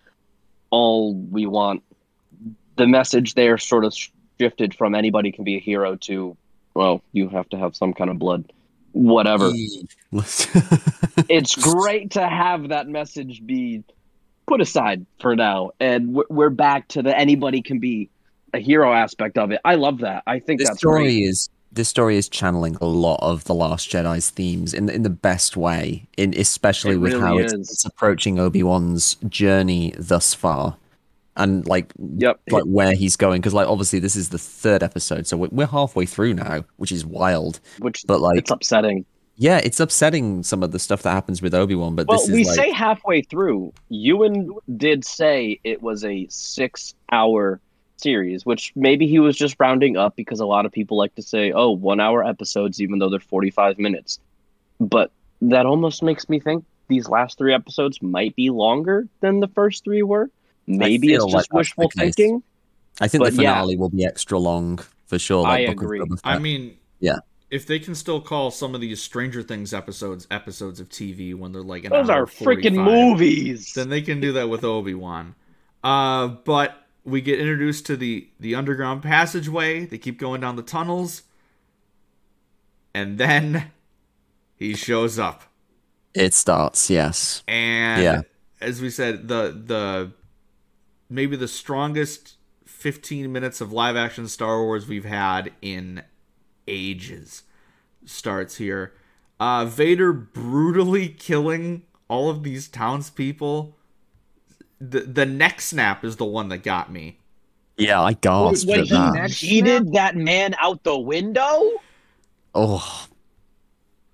[0.71, 1.83] all we want.
[2.77, 3.95] The message there sort of
[4.39, 6.37] shifted from anybody can be a hero to
[6.77, 8.53] well, you have to have some kind of blood,
[8.93, 9.51] whatever.
[10.13, 13.83] it's great to have that message be
[14.47, 18.11] put aside for now, and we're, back to the anybody can be
[18.53, 19.61] a hero aspect of it.
[19.65, 20.23] I love that.
[20.27, 21.23] I think this that's story great.
[21.23, 25.11] is this story is channeling a lot of the Last Jedi's themes in in the
[25.11, 30.77] best way, in especially It with how it's, it's approaching Obi Wan's journey thus far,
[31.37, 32.41] and like Yep.
[32.51, 33.41] like where he's going.
[33.41, 36.93] Because like obviously this is the third episode, so we're, we're halfway through now, which
[36.93, 37.61] is wild.
[37.79, 39.05] Which But like, it's upsetting.
[39.37, 41.95] yeah, it's upsetting some of the stuff that happens with Obi Wan.
[41.95, 43.73] But Well, this is we like, say halfway through.
[43.89, 47.61] Ewan did say it was a six-hour
[47.99, 51.23] series, which maybe he was just rounding up because a lot of people like to
[51.23, 54.19] say, "Oh, one-hour episodes," even though they're forty-five minutes.
[54.81, 55.11] But
[55.43, 59.85] that almost makes me think these last three episodes might be longer than the first
[59.85, 60.31] three were.
[60.67, 62.43] Maybe it's feel like just that's wishful thinking.
[63.01, 63.53] I think the but yeah.
[63.55, 65.43] finale will be extra long for sure.
[65.43, 66.01] Like I Book of agree.
[66.01, 67.19] Boba I mean, Yeah.
[67.51, 71.53] If they can still call some of these Stranger Things episodes episodes of TV when
[71.53, 73.73] they're like an Those hour are freaking movies.
[73.75, 75.35] then they can do that with Obi Wan.
[75.85, 79.87] Uh, but we get introduced to the the underground passageway.
[79.87, 81.23] They keep going down the tunnels,
[82.95, 83.71] and then
[84.57, 85.45] he shows up.
[86.15, 86.91] it starts.
[86.91, 87.45] Yes.
[87.47, 88.23] And Yeah.
[88.61, 90.13] as we said, the the
[91.09, 92.35] maybe the strongest
[92.65, 96.03] 15 minutes of live action Star Wars we've had in
[96.67, 97.43] ages
[98.05, 98.93] starts here.
[99.39, 103.77] Uh, Vader brutally killing all of these townspeople.
[104.81, 107.19] The the neck snap is the one that got me.
[107.79, 109.15] Yeah, I gasped When at he that.
[109.15, 111.73] Next cheated that man out the window.
[112.55, 113.09] oh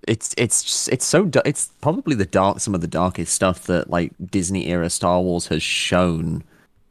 [0.07, 3.63] it's it's just, it's so da- it's probably the dark some of the darkest stuff
[3.63, 6.43] that like disney era star wars has shown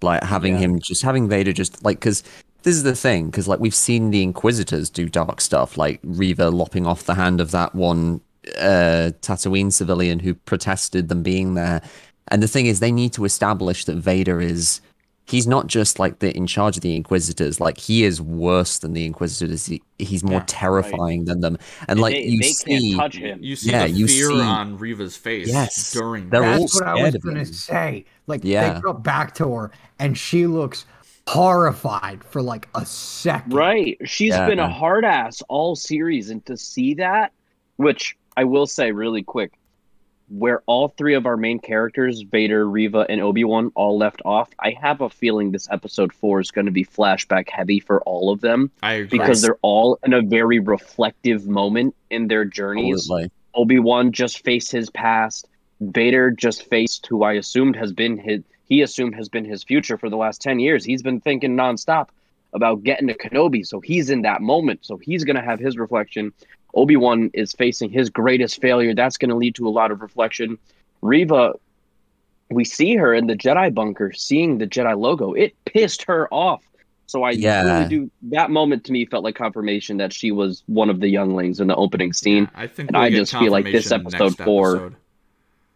[0.02, 0.60] like having Yeah.
[0.60, 2.22] him just having vader just like because
[2.62, 6.50] this is the thing because like we've seen the inquisitors do dark stuff like Reva
[6.50, 8.20] lopping off the hand of that one
[8.58, 11.80] uh tatooine civilian who protested them being there
[12.28, 14.80] and the thing is they need to establish that vader is
[15.26, 18.92] he's not just like the in charge of the inquisitors like he is worse than
[18.92, 21.58] the inquisitors he, he's more Yeah, terrifying than them
[21.88, 23.38] and like they, you they see can't touch him.
[23.42, 26.54] You see Yeah, the you fear see- on Reva's face Yes, during they're that.
[26.54, 28.04] all That's what I scared was gonna say.
[28.26, 28.74] Like Yeah.
[28.74, 30.86] they go back to her and she looks
[31.28, 33.54] horrified for like a second.
[33.54, 33.96] Right.
[34.04, 34.46] She's Yeah.
[34.48, 37.32] been a hard ass all series, and to see that,
[37.76, 39.52] which I will say really quick,
[40.32, 44.48] where all three of our main characters, Vader, Reva, and Obi Wan, all left off,
[44.58, 48.32] I have a feeling this episode four is going to be flashback heavy for all
[48.32, 49.18] of them I agree.
[49.18, 53.00] because they're all in a very reflective moment in their journeys.
[53.00, 53.30] Absolutely.
[53.54, 55.48] Obi Wan just faced his past.
[55.80, 58.42] Vader just faced who I assumed has been his.
[58.64, 60.82] He assumed has been his future for the last ten years.
[60.82, 62.08] He's been thinking nonstop
[62.54, 64.80] about getting to Kenobi, so he's in that moment.
[64.82, 66.32] So he's gonna have his reflection.
[66.74, 68.94] Obi Wan is facing his greatest failure.
[68.94, 70.58] That's gonna lead to a lot of reflection.
[71.02, 71.54] Reva,
[72.50, 75.32] we see her in the Jedi bunker, seeing the Jedi logo.
[75.32, 76.62] It pissed her off.
[77.06, 77.62] So I Yeah.
[77.78, 78.10] really do.
[78.30, 81.66] That moment to me felt like confirmation that she was one of the younglings in
[81.68, 82.48] the opening scene.
[82.54, 84.96] I think and we'll I get just feel like this episode four- episode.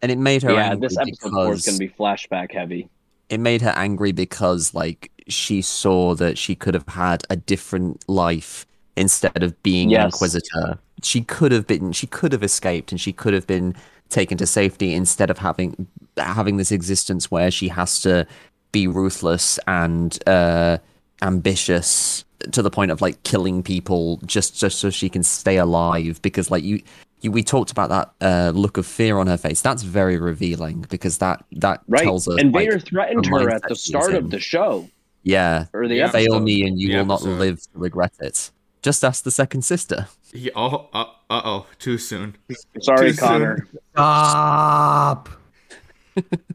[0.02, 2.88] And it made her yeah, angry this episode four is going to be flashback heavy.
[3.28, 8.08] it made her angry because like she saw that she could have had a different
[8.08, 8.66] life
[8.96, 10.14] instead of being an Yes.
[10.14, 10.78] inquisitor.
[11.02, 13.74] She could have been she could have escaped and she could have been
[14.08, 15.86] taken to safety instead of having
[16.16, 18.26] having this existence where she has to
[18.72, 20.78] be ruthless and uh
[21.22, 26.20] ambitious to the point of like killing people just just so she can stay alive
[26.22, 26.80] because like you
[27.22, 29.62] you, we talked about that uh, look of fear on her face.
[29.62, 32.02] That's very revealing because that that Right.
[32.02, 34.86] tells us and like, Vader threatened her her at the start of the show
[35.22, 36.10] Yeah, or the Yeah.
[36.10, 37.38] fail me and you The will not episode.
[37.38, 38.50] live to regret it.
[38.86, 40.06] Just ask the second sister.
[40.32, 42.36] Yeah, oh, uh oh, too soon.
[42.80, 43.18] Sorry, Too soon.
[43.28, 43.68] Connor.
[43.92, 45.28] Stop.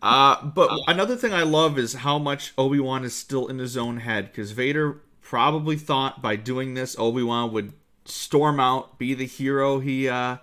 [0.02, 3.78] Uh, but another thing I love is how much Obi Wan is still in his
[3.78, 7.74] own head because Vader probably thought by doing this Obi Wan would
[8.06, 10.38] storm out, be the hero he uh,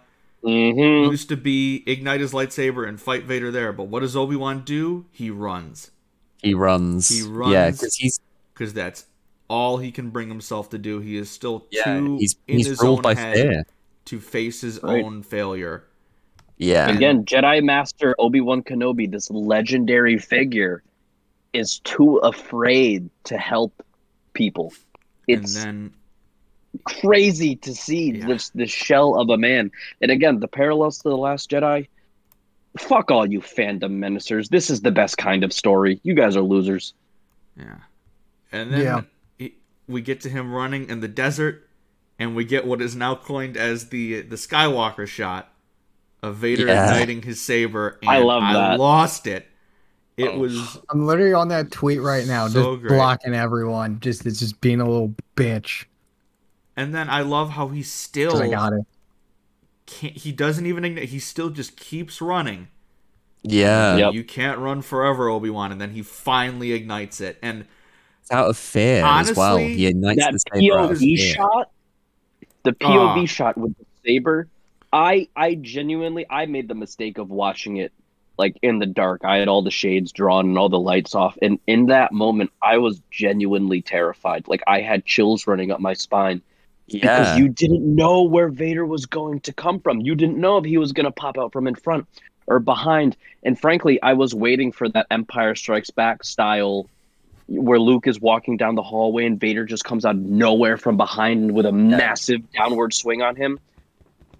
[0.45, 1.11] Mm-hmm.
[1.11, 3.73] used to be, ignite his lightsaber and fight Vader there.
[3.73, 5.07] But what does Obi Wan do?
[5.11, 5.91] He runs
[6.43, 7.09] He runs.
[7.09, 7.53] He runs.
[7.53, 8.21] Yeah, because he's
[8.55, 9.07] because that's
[9.49, 11.01] all he can bring himself to do.
[11.01, 13.67] He is still yeah too he's in he's his ruled own by head fear.
[14.07, 15.03] to face his Right.
[15.05, 15.85] own failure.
[16.61, 20.83] Yeah, Again, Jedi Master Obi Wan Kenobi, this legendary figure,
[21.53, 23.73] is too afraid to help
[24.35, 24.73] people.
[25.29, 25.93] It's and then
[26.85, 28.27] crazy to see Yeah.
[28.27, 29.71] this this shell of a man.
[30.03, 31.87] And again, the parallels to the Last Jedi.
[32.77, 34.49] Fuck all you fandom menacers.
[34.51, 36.01] This is the best kind of story.
[36.03, 36.93] You guys are losers.
[37.57, 37.77] Yeah.
[38.53, 39.03] And then Yeah.
[39.89, 41.67] He, we get to him running in the desert,
[42.19, 45.53] and we get what is now coined as the the Skywalker shot
[46.23, 46.85] of Vader Yeah.
[46.93, 47.99] igniting his saber.
[48.03, 48.79] And I love I that.
[48.79, 49.47] lost it.
[50.17, 50.39] It Oh.
[50.39, 52.97] was I'm literally on that tweet right now, So just great.
[52.97, 54.01] blocking everyone.
[54.01, 55.85] Just it's just being a little bitch.
[56.77, 58.83] and then I love how he 'cause still I got it.
[59.87, 62.69] can't he doesn't even ignite he still just keeps running.
[63.45, 63.97] yeah.
[63.97, 64.15] Yep.
[64.15, 67.39] You can't run forever, Obi Wan, and then he finally ignites it.
[67.41, 67.67] And
[68.29, 69.55] It's out of fear as well.
[69.55, 71.71] Honestly, He ignites that the saber POV shot,
[72.63, 74.49] the POV shot with the saber,
[74.93, 77.93] I I genuinely I made the mistake of watching it
[78.37, 79.23] like in the dark.
[79.25, 82.51] I had all the shades drawn and all the lights off, and in that moment,
[82.63, 84.47] I was genuinely terrified.
[84.47, 86.43] Like I had chills running up my spine
[86.87, 90.01] Yeah, because you didn't know where Vader was going to come from.
[90.01, 92.07] You didn't know if he was going to pop out from in front
[92.47, 93.17] or behind.
[93.43, 96.89] And frankly, I was waiting for that Empire Strikes Back style
[97.49, 100.97] where Luke is walking down the hallway and Vader just comes out of nowhere from
[100.97, 103.59] behind with a massive downward swing on him.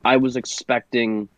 [0.05, 1.29] I was expecting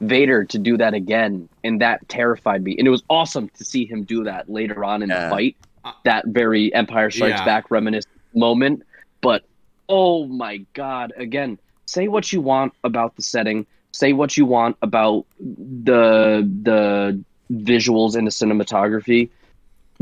[0.00, 2.76] Vader to do that again, and that terrified me.
[2.78, 5.24] And it was awesome to see him do that later on in Yeah.
[5.24, 5.56] the fight.
[5.84, 7.44] Uh, That very Empire Strikes Yeah.
[7.44, 8.82] Back reminiscent moment.
[9.22, 9.44] But
[9.88, 14.76] oh my god, again, say what you want about the setting, say what you want
[14.82, 19.30] about the the visuals and the cinematography.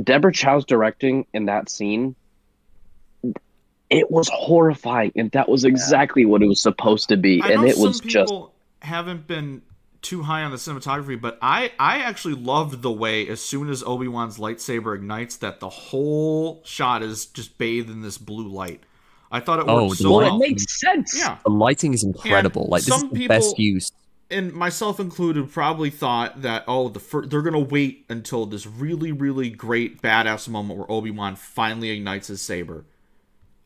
[0.03, 2.15] Deborah Chow's directing in that scene,
[3.91, 7.63] it was horrifying, and that was exactly what it was supposed to be, I and
[7.63, 9.63] know it was some just people haven't been
[10.03, 13.83] too high on the cinematography, but I I actually loved the way as soon as
[13.83, 18.83] Obi Wan's lightsaber ignites, that the whole shot is just bathed in this blue light.
[19.31, 20.37] I thought it worked Oh, so well, well.
[20.43, 21.17] it makes sense.
[21.19, 22.67] yeah, the lighting is incredible.
[22.71, 23.93] like this is some the best people- use.
[24.35, 29.13] And myself included, probably thought that oh, the fir- they're gonna wait until this really
[29.13, 32.85] really great badass moment where Obi Wan finally ignites his saber.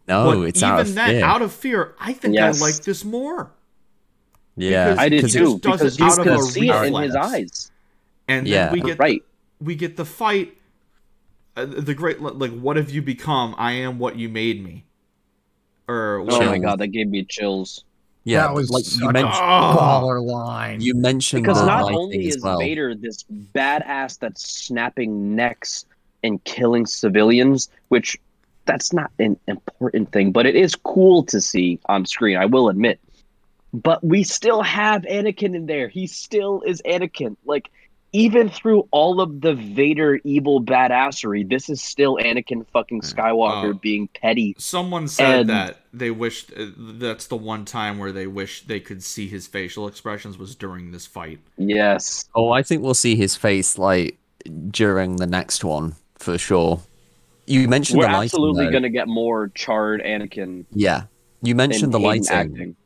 [0.07, 1.25] No, but it's even out of then, fear.
[1.25, 2.63] out of fear, I think Yes.
[2.63, 3.51] I like this more.
[4.57, 6.43] yeah, because I did he because too does because it you out of could a
[6.43, 7.71] see it in his eyes.
[8.29, 8.73] And then Yeah.
[8.73, 9.23] we get Right.
[9.61, 10.55] we get the fight
[11.57, 14.85] uh, the great like what have you become i am what you made me
[15.89, 17.85] or Oh my god, that gave me chills.
[18.29, 19.35] Yeah, that was like such you a mentioned.
[19.35, 20.81] baller line.
[20.81, 22.59] You mentioned Because not only is well.
[22.59, 23.25] Vader this
[23.55, 25.85] badass that's snapping necks
[26.23, 28.17] and killing civilians, which
[28.65, 32.37] that's not an important thing, but it is cool to see on screen.
[32.37, 33.01] I will admit.
[33.73, 35.89] but we still have Anakin in there.
[35.89, 37.37] He still is Anakin.
[37.45, 37.71] Like
[38.13, 43.79] even through all of the Vader evil badassery, this is still Anakin fucking Skywalker Oh.
[43.83, 44.55] being petty.
[44.59, 48.81] Someone said And- that they wished uh, that's the one time where they wish they
[48.81, 51.39] could see his facial expressions was during this fight.
[51.59, 52.29] Yes.
[52.35, 54.17] Oh, I think we'll see his face like
[54.71, 56.81] during the next one for sure.
[57.47, 58.25] You mentioned We're the lighting.
[58.27, 60.65] absolutely going to get more charred Anakin.
[60.73, 61.05] Yeah,
[61.43, 62.37] you mentioned the Hayden lighting.
[62.53, 62.77] acting.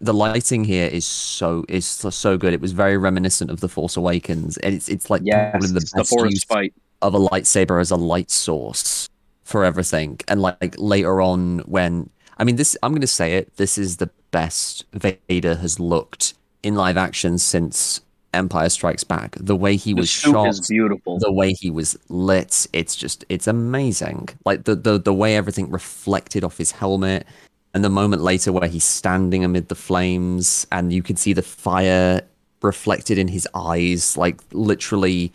[0.00, 2.52] The lighting here is so is so- so good.
[2.52, 5.74] It was very reminiscent of the Force Awakens, and it's it's like Yes, probably the
[5.80, 6.72] the best force use fight.
[7.02, 9.08] of a lightsaber as a light source
[9.44, 10.20] for everything.
[10.28, 13.56] And like, like later on, when I mean this, I'm going to say it.
[13.56, 18.00] This is the best Vader has looked in live action since
[18.34, 19.36] Empire Strikes Back.
[19.40, 21.18] The way he The was shot, is beautiful.
[21.18, 25.70] the way he was lit it's just it's amazing like the, the the way everything
[25.70, 27.26] reflected off his helmet
[27.74, 31.42] and the moment later where he's standing amid the flames and you can see the
[31.42, 32.22] fire
[32.62, 35.32] reflected in his eyes like literally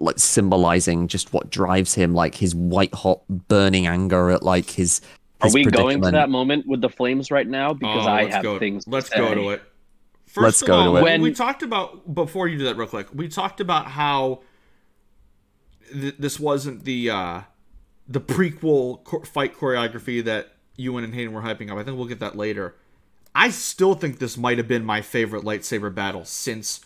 [0.00, 5.00] like symbolizing just what drives him like his white hot burning anger at like his,
[5.42, 7.72] Are we going to that moment with the flames right now?
[7.74, 8.58] Because Oh, I let's have go.
[8.58, 8.84] things.
[8.84, 9.62] to Let's go to it.
[10.34, 11.02] 1st Let's of go all, to it.
[11.02, 13.08] When- we talked about before you do that real quick.
[13.14, 14.40] We talked about how
[15.92, 17.40] th- this wasn't the uh,
[18.08, 21.78] the prequel cho- fight choreography that Ewan and Hayden were hyping up.
[21.78, 22.74] I think we'll get that later.
[23.34, 26.80] I still think this might have been my favorite lightsaber battle since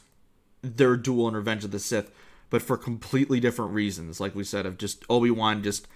[0.63, 2.11] their duel in Revenge of the Sith,
[2.51, 4.21] but for completely different reasons.
[4.21, 5.87] Like we said, of just Obi Wan just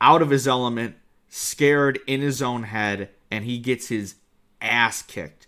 [0.00, 0.96] out of his element,
[1.28, 4.14] scared in his own head, and he gets his
[4.62, 5.46] ass kicked.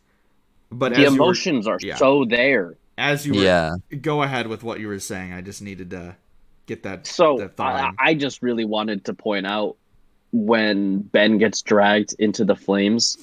[0.71, 1.97] But The as you were- emotions are yeah.
[1.97, 2.77] so there.
[2.99, 5.33] as you were, yeah go ahead with what you were saying.
[5.33, 6.17] I just needed to
[6.67, 7.07] get that.
[7.07, 8.11] So that thought I.
[8.11, 9.77] I just really wanted to point out
[10.33, 13.17] when Ben gets dragged into the flames,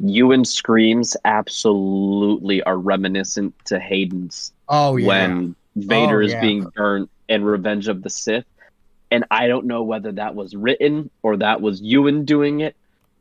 [0.00, 5.06] Ewan screams absolutely are reminiscent to Hayden's Oh yeah.
[5.06, 6.40] when Vader Oh, is yeah.
[6.40, 8.44] being burnt in Revenge of the Sith.
[9.10, 12.76] And I don't know whether that was written or that was Ewan doing it.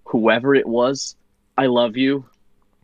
[0.06, 1.16] Whoever it was,
[1.58, 2.26] I love you.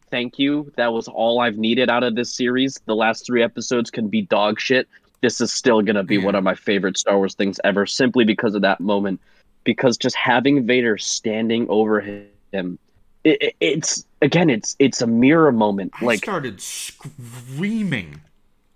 [0.09, 0.71] Thank you.
[0.77, 2.79] That was all I've needed out of this series.
[2.85, 4.87] The last three episodes can be dog shit.
[5.21, 6.25] This is still going to be Yeah.
[6.25, 9.19] one of my favorite Star Wars things ever, simply because of that moment.
[9.63, 12.77] Because just having Vader standing over him,
[13.23, 15.93] it, it- it's again, it's it's a mirror moment.
[16.01, 18.21] I Like started screaming.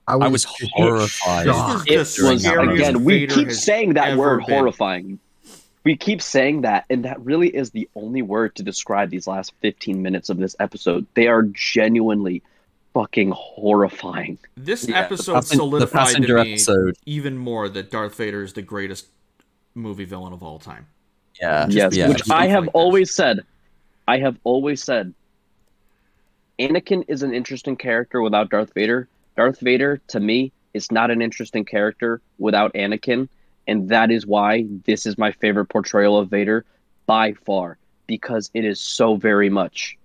[0.08, 1.48] I was This horrified.
[1.48, 3.04] Was was the it was scariest again.
[3.04, 4.56] We Vader keep saying that word been.
[4.58, 5.20] horrifying.
[5.84, 9.54] We keep saying that, and that really is the only word to describe these last
[9.62, 11.06] 15 minutes of this episode.
[11.14, 12.42] They are genuinely
[12.94, 14.38] fucking horrifying.
[14.58, 16.98] This Yeah, the episode passen- the solidified to passenger me episode.
[17.06, 19.08] even more that Darth Vader is the greatest
[19.78, 20.86] movie villain of all time.
[21.42, 22.10] yeah yes, yeah.
[22.10, 22.76] which I have like this.
[22.76, 23.40] always said.
[24.08, 25.14] I have always said.
[26.60, 29.08] Anakin is an interesting character without Darth Vader.
[29.36, 33.28] Darth Vader, to me, is not an interesting character without Anakin,
[33.68, 36.66] and that is why this is my favorite portrayal of Vader
[37.06, 39.98] by far because it is so very much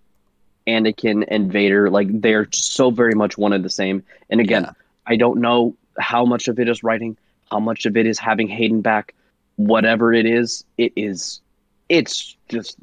[0.67, 4.03] Anakin and Vader like they're so very much one and the same.
[4.29, 4.73] And again, Yeah.
[5.07, 7.17] I don't know how much of it is writing,
[7.51, 9.15] how much of it is having Hayden back.
[9.67, 11.41] Whatever it is, it is.
[11.89, 12.79] It's just.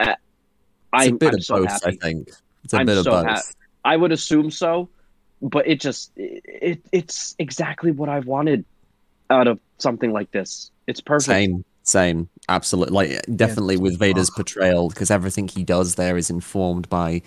[0.00, 0.14] Uh,
[0.94, 1.86] It's I'm, a bit I'm of so both, happy.
[1.86, 2.30] I think.
[2.64, 3.26] It's a I'm bit of so both.
[3.26, 3.42] ha-
[3.84, 4.88] I would assume so,
[5.40, 8.64] but it just it, it it's exactly what I've wanted
[9.30, 10.70] out of something like this.
[10.86, 11.26] It's perfect.
[11.26, 12.94] Same, same, absolutely.
[12.94, 17.22] Like definitely with Vader's portrayal, because everything he does there is informed by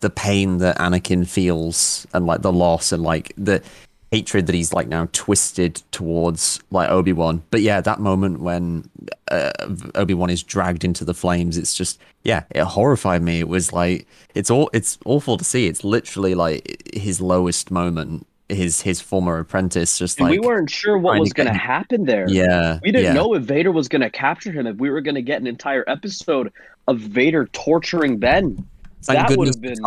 [0.00, 3.62] the pain that Anakin feels and like the loss and like the
[4.10, 7.42] hatred that he's like now twisted towards like Obi Wan.
[7.50, 8.88] But yeah, that moment when
[9.30, 9.52] uh,
[9.94, 13.38] Obi Wan is dragged into the flames, it's just yeah, it horrified me.
[13.38, 15.66] It was like it's all it's awful to see.
[15.66, 18.26] It's literally like his lowest moment.
[18.48, 22.04] His his former apprentice just And like we weren't sure what was going to happen
[22.04, 22.28] there.
[22.28, 23.12] yeah We didn't yeah.
[23.12, 25.46] know if Vader was going to capture him, if we were going to get an
[25.46, 26.52] entire episode
[26.88, 28.66] of Vader torturing Ben.
[29.02, 29.78] Thank That would have been-.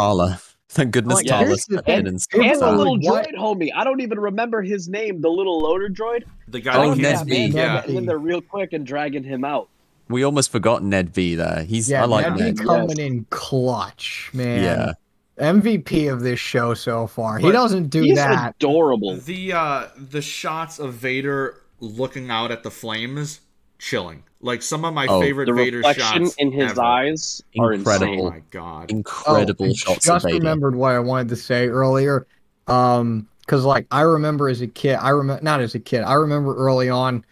[0.74, 3.28] Thank goodness Like, Tala here's the in and And the the little What?
[3.28, 3.70] droid homie.
[3.76, 6.24] I don't even remember his name, the little loader droid.
[6.48, 7.34] The guy Oh, that Ned can't B.
[7.46, 7.74] speak, yeah.
[7.76, 7.98] Ned B.
[7.98, 9.70] And real quick and dragging him out.
[10.10, 11.64] We almost forgot Ned B there.
[11.64, 12.56] He's Yeah, I like Ned Ned.
[12.58, 14.64] B coming in clutch, man.
[14.64, 14.94] Yeah.
[15.40, 17.38] MVP of this show so far.
[17.38, 18.56] he doesn't do He's that.
[18.58, 19.16] adorable.
[19.18, 23.42] The uh the shots of Vader looking out at the flames,
[23.80, 24.24] chilling.
[24.42, 26.82] Like some of my Oh, favorite The Vader reflection shots in his ever.
[26.82, 28.28] eyes are Incredible.
[28.28, 28.92] Oh my god.
[28.92, 30.38] Incredible Oh, I shots just of Vader.
[30.40, 32.28] remembered what I wanted to say earlier.
[32.68, 36.14] Um, because like I remember as a kid, I remember not as a kid, I
[36.14, 37.26] remember early on,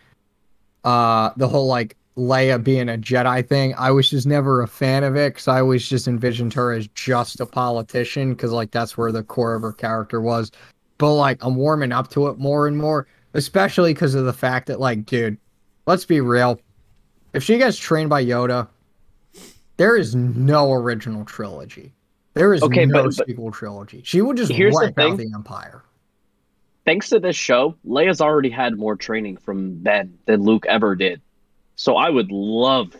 [0.83, 3.73] uh, the whole like Leia being a Jedi thing.
[3.77, 6.87] I was just never a fan of it because I always just envisioned her as
[6.89, 10.51] just a politician because like that's where the core of her character was.
[10.97, 14.67] But like I'm warming up to it more and more, especially because of the fact
[14.67, 15.37] that like, dude,
[15.91, 16.57] let's be real.
[17.33, 18.69] If she gets trained by Yoda,
[19.75, 21.93] there is no original trilogy.
[22.33, 24.01] There is Okay, no but- but- sequel trilogy.
[24.05, 25.83] She would just Here's the wipe out the Empire.
[26.85, 31.19] Thanks to this show, Leia's already had more training from Ben than Luke ever did.
[31.75, 32.95] So I would love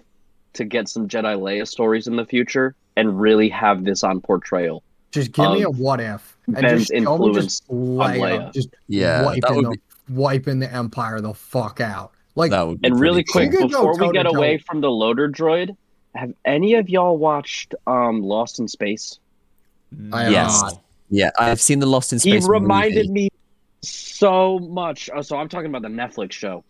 [0.54, 4.84] to get some Jedi Leia stories in the future and really have this on portrayal.
[5.12, 8.20] Just give me a what if and Ben's just show me just influence on Leia,
[8.48, 8.54] Leia.
[8.54, 12.12] just Yeah, that wiping would the wiping the Empire the fuck out.
[12.36, 13.42] Like That would be And really cool.
[13.42, 15.76] quick, You could go before we get away from the loader droid,
[16.16, 19.20] have any of y'all watched um, Lost in Space?
[20.14, 20.62] I Yes.
[20.62, 20.82] not.
[21.10, 22.44] Yeah, I've seen the Lost in Space.
[22.46, 23.24] He reminded movie.
[23.26, 23.30] me
[23.82, 25.10] so much.
[25.14, 26.64] Oh, so I'm talking about the Netflix show.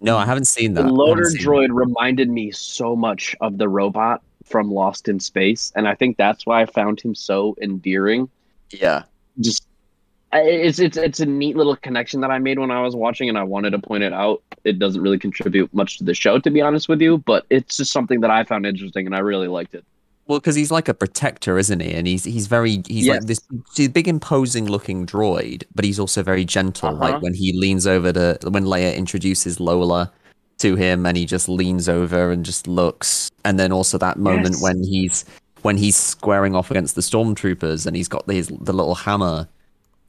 [0.00, 0.82] No, I haven't seen that.
[0.82, 5.72] The loader seen droid reminded me so much of the robot from Lost in Space,
[5.76, 8.28] and I think that's why I found him so endearing.
[8.70, 9.04] Yeah,
[9.38, 9.67] Just I-
[10.32, 13.38] it's it's it's a neat little connection that I made when I was watching, and
[13.38, 14.42] I wanted to point it out.
[14.64, 17.76] It doesn't really contribute much to the show, to be honest with you, but it's
[17.78, 19.84] just something that I found interesting, and I really liked it.
[20.26, 21.92] well, because he's like a protector, isn't he?
[21.94, 23.16] And he's he's very he's Yes.
[23.20, 23.40] like this
[23.74, 26.90] he's a big imposing looking droid, but he's also very gentle.
[26.90, 26.98] Uh-huh.
[27.12, 30.12] Like when he leans over to when Leia introduces Lola
[30.58, 33.30] to him, and he just leans over and just looks.
[33.46, 34.62] And then also that moment Yes.
[34.62, 35.24] when he's
[35.62, 39.48] when he's squaring off against the stormtroopers, and he's got his the little hammer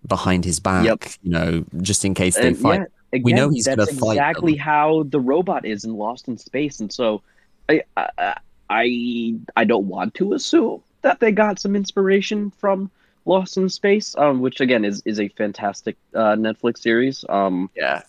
[0.07, 0.85] behind his back.
[0.85, 1.03] Yep.
[1.23, 2.81] You know, just in case they And fight.
[3.13, 4.59] yeah, We know he's that's gonna fight exactly them.
[4.61, 7.21] how the robot is in Lost in Space, and so
[7.67, 8.35] I I
[8.69, 12.91] I, I don't want to assume that they got some inspiration from
[13.25, 17.25] Lost in Space, um, which again is is a fantastic uh, Netflix series.
[17.29, 18.03] Um, Yeah,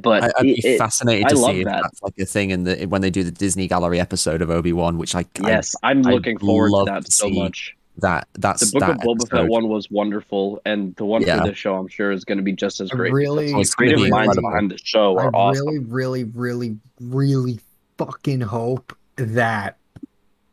[0.00, 1.82] but I, I'd be it- it- fascinated I to see if that.
[1.82, 4.72] that's like a thing in the when they do the Disney Gallery episode of Obi
[4.72, 7.75] Wan, which I I- yes, I'm I'd looking forward to that to so much.
[7.98, 11.40] That that's The Book of that Boba Fett one was wonderful, and the one Yeah.
[11.42, 13.12] for this show, I'm sure, is going to be just as I great.
[13.12, 14.50] really- the creative be minds incredible.
[14.50, 15.66] behind the show are I awesome.
[15.66, 17.60] really, really, really, really
[17.98, 19.76] fucking hope that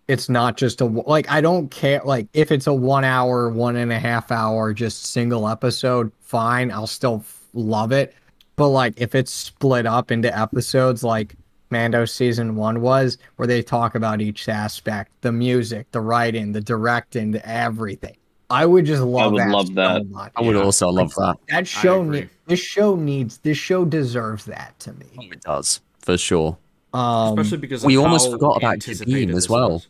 [0.07, 1.29] it's not just a like.
[1.31, 2.01] I don't care.
[2.03, 6.71] Like if it's a one hour, one and a half hour, just single episode, fine.
[6.71, 8.13] I'll still f- love it.
[8.55, 11.35] But like if it's split up into episodes, like
[11.73, 16.61] Mando season one was, where they talk about each aspect, the music, the writing, the
[16.61, 18.15] directing, the everything.
[18.49, 19.49] I would just love would that.
[19.49, 20.09] love so that.
[20.09, 20.31] much.
[20.37, 20.61] I would Yeah.
[20.61, 21.35] also love that.
[21.49, 22.21] That show, agree.
[22.21, 25.07] ne- this show needs, this show deserves that to me.
[25.31, 26.57] It does for sure.
[26.93, 29.71] Um, Especially because we almost forgot about Jabiim as well.
[29.71, 29.87] was.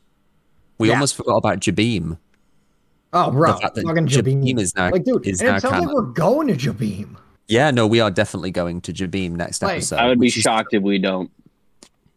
[0.78, 0.94] We Yeah.
[0.96, 2.18] almost forgot about Jabiim.
[3.12, 4.44] oh, bro, the fact that fucking Jabiim.
[4.44, 7.16] Jabiim is now like, dude, is now it sounds like we're going to Jabiim.
[7.50, 9.98] Yeah, no, we are definitely going to Jabiim next Like, episode.
[9.98, 11.30] I would be which is- shocked if we don't.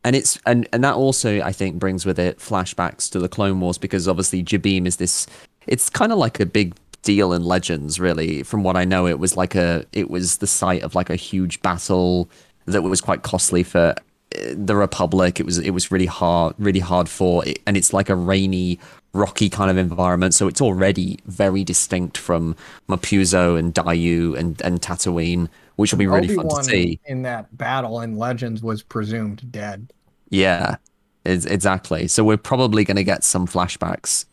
[0.07, 3.59] And it's and and that also I think brings with it flashbacks to the Clone
[3.61, 5.27] Wars because obviously Jabiim is this.
[5.67, 8.45] It's kind of like a big deal in Legends, really.
[8.45, 11.17] From what I know, it was like a it was the site of like a
[11.17, 12.31] huge battle
[12.67, 13.95] that was quite costly for
[14.37, 15.41] uh, the Republic.
[15.41, 18.79] It was it was really hard, really hard for, It- and it's like a rainy,
[19.13, 20.35] rocky kind of environment.
[20.35, 22.55] So it's already very distinct from
[22.89, 27.01] Mapuzo and Daiyu and and Tatooine, which will be really fun to see.
[27.07, 29.93] in that battle in Legends was presumed dead.
[30.31, 30.77] Yeah,
[31.25, 32.09] it's, exactly.
[32.09, 34.25] So we're probably going to get some flashbacks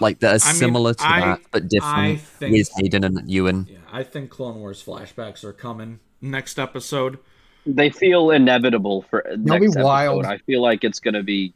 [0.00, 3.30] like that are I mean, similar to I- that, but different think- with Hayden and
[3.30, 3.66] Ewan.
[3.70, 7.18] Yeah, I think Clone Wars flashbacks are coming next episode.
[7.66, 9.82] They feel inevitable for next be episode.
[9.84, 10.26] wild.
[10.26, 11.52] I feel like it's going to be.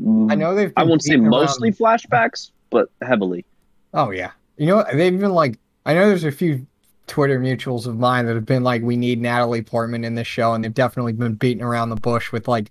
[0.00, 0.72] I know they've.
[0.76, 3.44] I won't say beating mostly flashbacks, but heavily.
[3.92, 4.92] Oh yeah, you know what?
[4.92, 5.58] they've been like.
[5.86, 6.66] I know there's a few
[7.06, 10.54] Twitter mutuals of mine that have been like, "We need Natalie Portman in this show,"
[10.54, 12.70] and they've definitely been beating around the bush with like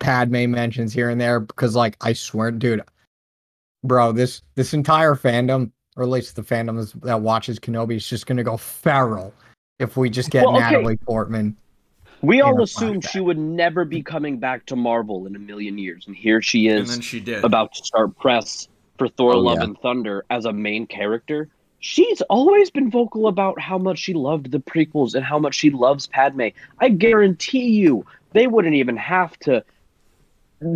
[0.00, 2.82] Padme mentions here and there because, like, I swear, dude,
[3.84, 8.26] bro, this this entire fandom, or at least the fandom that watches Kenobi, is just
[8.26, 9.32] gonna go feral
[9.78, 10.72] if we just get Well, okay.
[10.72, 11.56] Natalie Portman.
[12.22, 16.06] We all assumed she would never be coming back to Marvel in a million years,
[16.06, 17.44] and here she And is then she did.
[17.44, 19.64] about to start press for Thor: Oh, Love yeah.
[19.64, 21.48] and Thunder as a main character.
[21.78, 25.70] She's always been vocal about how much she loved the prequels and how much she
[25.70, 26.48] loves Padme.
[26.78, 29.64] I guarantee you, they wouldn't even have to.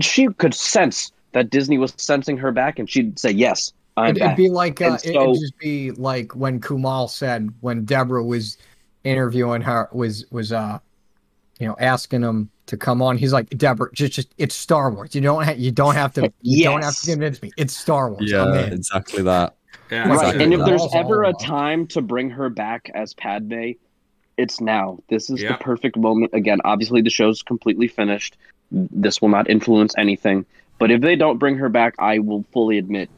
[0.01, 4.20] She could sense that Disney was sensing her back, and she'd say, "Yes, I'm It'd,
[4.20, 7.85] back." it'd be like uh, it- so- it'd just be like when Kumail said when
[7.85, 8.57] Deborah was
[9.05, 10.78] interviewing her was was uh
[11.59, 13.18] you know asking him to come on.
[13.18, 15.14] He's like Deborah, just just it's Star Wars.
[15.14, 17.51] You don't ha- you don't have to you don't have to convince me.
[17.59, 18.32] It's Star Wars.
[18.32, 18.72] I'm in.
[18.72, 19.55] exactly that.
[19.91, 20.45] yeah, Right, Exactly.
[20.45, 23.72] and if That's there's ever a time to bring her back as Padme,
[24.37, 24.99] It's now.
[25.09, 25.53] This is Yeah.
[25.53, 26.32] the perfect moment.
[26.35, 28.37] Again, obviously the show's completely finished.
[28.70, 30.47] This will not influence anything.
[30.78, 33.09] But if they don't bring her back, I will fully admit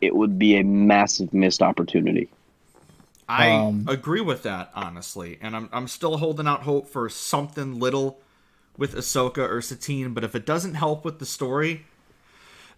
[0.00, 2.28] it would be a massive missed opportunity.
[3.28, 7.80] I Um, agree with that honestly, and I'm I'm still holding out hope for something
[7.80, 8.20] little
[8.76, 10.12] with Ahsoka or Satine.
[10.14, 11.86] But if it doesn't help with the story,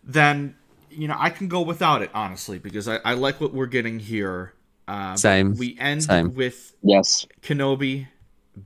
[0.02, 0.54] then
[0.90, 3.98] you know I can go without it honestly because I, I like what we're getting
[3.98, 4.54] here.
[4.88, 5.54] Uh, Same.
[5.54, 6.34] We end Same.
[6.34, 7.26] with Yes.
[7.42, 8.08] Kenobi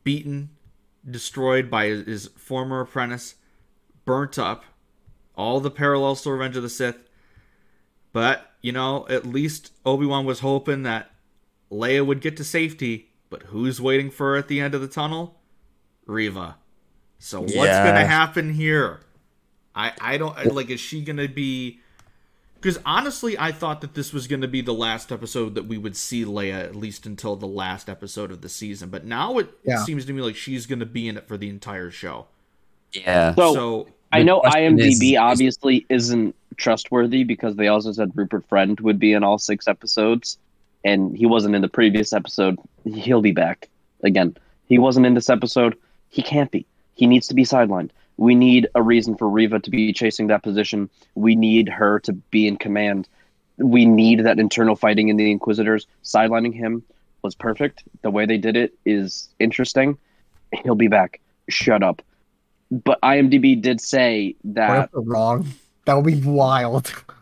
[0.04, 0.50] beaten,
[1.08, 3.34] destroyed by his, his former apprentice,
[4.04, 4.64] burnt up.
[5.34, 6.96] All the parallels to Revenge of the Sith.
[8.12, 11.10] But, you know, at least Obi Wan was hoping that
[11.70, 13.08] Leia would get to safety.
[13.30, 15.40] But who's waiting for her at the end of the tunnel?
[16.06, 16.56] Reva.
[17.18, 17.84] So what's Yeah.
[17.86, 19.00] gonna happen here?
[19.74, 20.68] I I don't like.
[20.68, 21.80] Is she gonna be?
[22.62, 25.96] Because honestly, I thought that this was gonna be the last episode that we would
[25.96, 28.88] see Leia at least until the last episode of the season.
[28.88, 29.84] But now it Yeah.
[29.84, 32.26] seems to me like she's gonna be in it for the entire show.
[32.92, 33.34] Yeah.
[33.34, 38.44] So, so I know IMDb is- is- obviously isn't trustworthy because they also said Rupert
[38.48, 40.38] Friend would be in all six episodes,
[40.84, 42.58] and he wasn't in the previous episode.
[42.84, 43.68] He'll be back
[44.04, 44.36] again.
[44.68, 45.76] He wasn't in this episode.
[46.10, 46.64] He can't be.
[46.94, 47.90] He needs to be sidelined.
[48.22, 50.90] We need a reason for Reva to be chasing that position.
[51.16, 53.08] We need her to be in command.
[53.58, 55.88] We need that internal fighting in the Inquisitors.
[56.04, 56.84] Sidelining him
[57.22, 57.82] was perfect.
[58.02, 59.98] The way they did it is interesting.
[60.62, 61.20] He'll be back.
[61.48, 62.00] Shut up.
[62.70, 65.48] But IMDb did say that wrong?
[65.86, 66.92] That would be wild.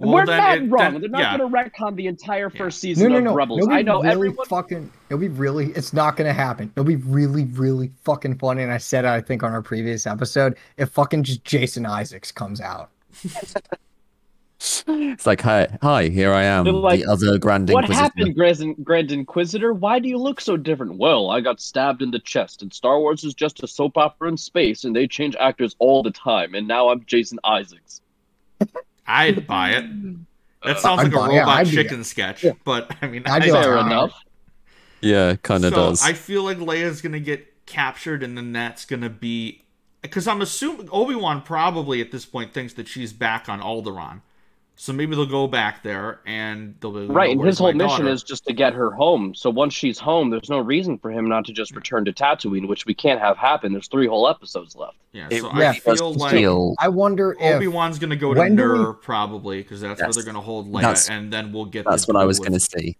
[0.00, 0.92] Well, we're then not it- wrong.
[0.92, 1.36] then- They're not yeah.
[1.38, 3.34] going to retcon the entire first No, season no, of no.
[3.34, 3.58] Rebels.
[3.58, 4.46] It'll be I know really everyone.
[4.46, 4.90] fucking.
[5.08, 5.66] It'll be really.
[5.72, 6.72] It's not gonna happen.
[6.74, 8.62] It'll be really, really fucking funny.
[8.62, 12.32] And I said it, I think on our previous episode, if fucking just Jason Isaacs
[12.32, 12.90] comes out.
[14.62, 17.92] It's like, hi, hi, here I am, like, the other Grand Inquisitor.
[17.94, 19.72] What happened, Grand, Grand Inquisitor?
[19.72, 20.96] Why do you look so different?
[20.98, 24.28] Well, I got stabbed in the chest, and Star Wars is just a soap opera
[24.28, 28.02] in space, and they change actors all the time, and now I'm Jason Isaacs.
[29.10, 29.84] I'd buy it.
[30.62, 32.52] That sounds I'd like a buy- yeah, robot I'd be- chicken sketch, yeah.
[32.64, 34.12] but I mean, I'd I, be like, Fair enough.
[35.00, 36.02] Yeah, kind of so does.
[36.02, 39.62] I feel like Leia's gonna get captured, and then that's gonna be
[40.02, 44.20] because I'm assuming Obi Wan probably at this point thinks that she's back on Alderaan,
[44.82, 48.08] so maybe they'll go back there and they'll be Right, and his whole mission daughter?"
[48.08, 49.34] is just to get her home.
[49.34, 52.66] So once she's home, there's no reason for him not to just return to Tatooine,
[52.66, 53.72] which we can't have happen.
[53.72, 54.96] There's three whole episodes left.
[55.12, 55.28] yeah.
[55.30, 58.40] It So yeah, I feel like feel I wonder if Obi Wan's gonna go to
[58.40, 61.52] when do we- Nur probably because that's where they're gonna hold Leia, That's- and then
[61.52, 61.84] we'll get.
[61.84, 62.96] that's what I was going to say.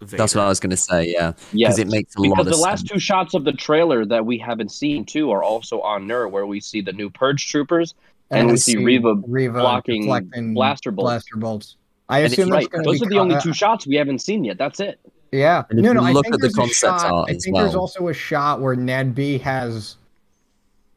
[0.00, 0.16] Vader.
[0.16, 1.12] That's what I was going to say.
[1.12, 2.90] Yeah, Yes, because it makes a because lot the of last sense.
[2.90, 6.44] two shots of the trailer that we haven't seen too are also on Nur, where
[6.44, 7.94] we see the new Purge troopers
[8.32, 11.06] and we see Reva blocking deflecting blaster bolts.
[11.06, 11.76] Blaster bolts.
[12.08, 14.58] I And assume Right, those be are the only two shots we haven't seen yet.
[14.58, 14.98] That's it.
[15.30, 15.62] Yeah.
[15.70, 16.02] And no, you no.
[16.02, 17.12] I think at the there's concept shot.
[17.12, 19.96] art I as think there's also a shot where Ned B has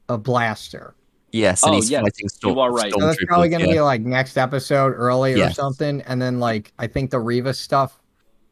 [0.09, 0.93] a blaster.
[1.31, 2.93] Yes, and Oh, he's yes, fighting storm, you are right.
[2.93, 3.73] So that's probably going to yeah.
[3.73, 6.01] be like next episode early or something.
[6.03, 7.99] And then like I think the Reva stuff.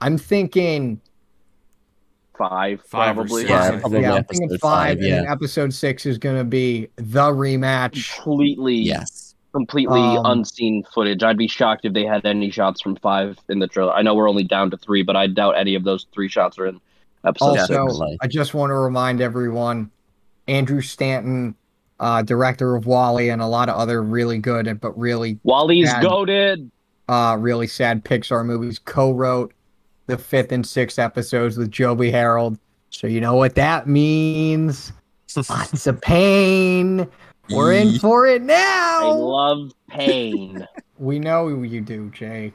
[0.01, 0.99] I'm thinking
[2.37, 3.41] Five, Five or probably.
[3.41, 3.81] six, Yeah, I think.
[3.81, 7.29] probably yeah, I'm thinking episode five, five, and episode six is going to be the
[7.31, 8.15] rematch.
[8.23, 11.21] Completely, Yes, completely Um, unseen footage.
[11.23, 13.93] I'd be shocked if they had any shots from five in the trailer.
[13.93, 16.57] I know we're only down to three, but I doubt any of those three shots
[16.57, 16.79] are in
[17.23, 17.69] episode Also, six.
[17.69, 18.17] definitely.
[18.21, 19.91] I just want to remind everyone,
[20.47, 21.55] Andrew Stanton,
[21.99, 26.01] uh, director of WALL-E, and a lot of other really good but really WALL-E's Yeah.
[26.01, 26.69] goaded.
[27.09, 29.53] uh, really sad Pixar movies, co-wrote
[30.07, 32.57] the fifth and sixth episodes with Joby Harold.
[32.89, 34.91] So you know what that means.
[35.49, 37.07] Lots of pain.
[37.49, 39.09] We're in for it now.
[39.09, 40.67] I love pain.
[40.99, 42.53] We know you do, Jake.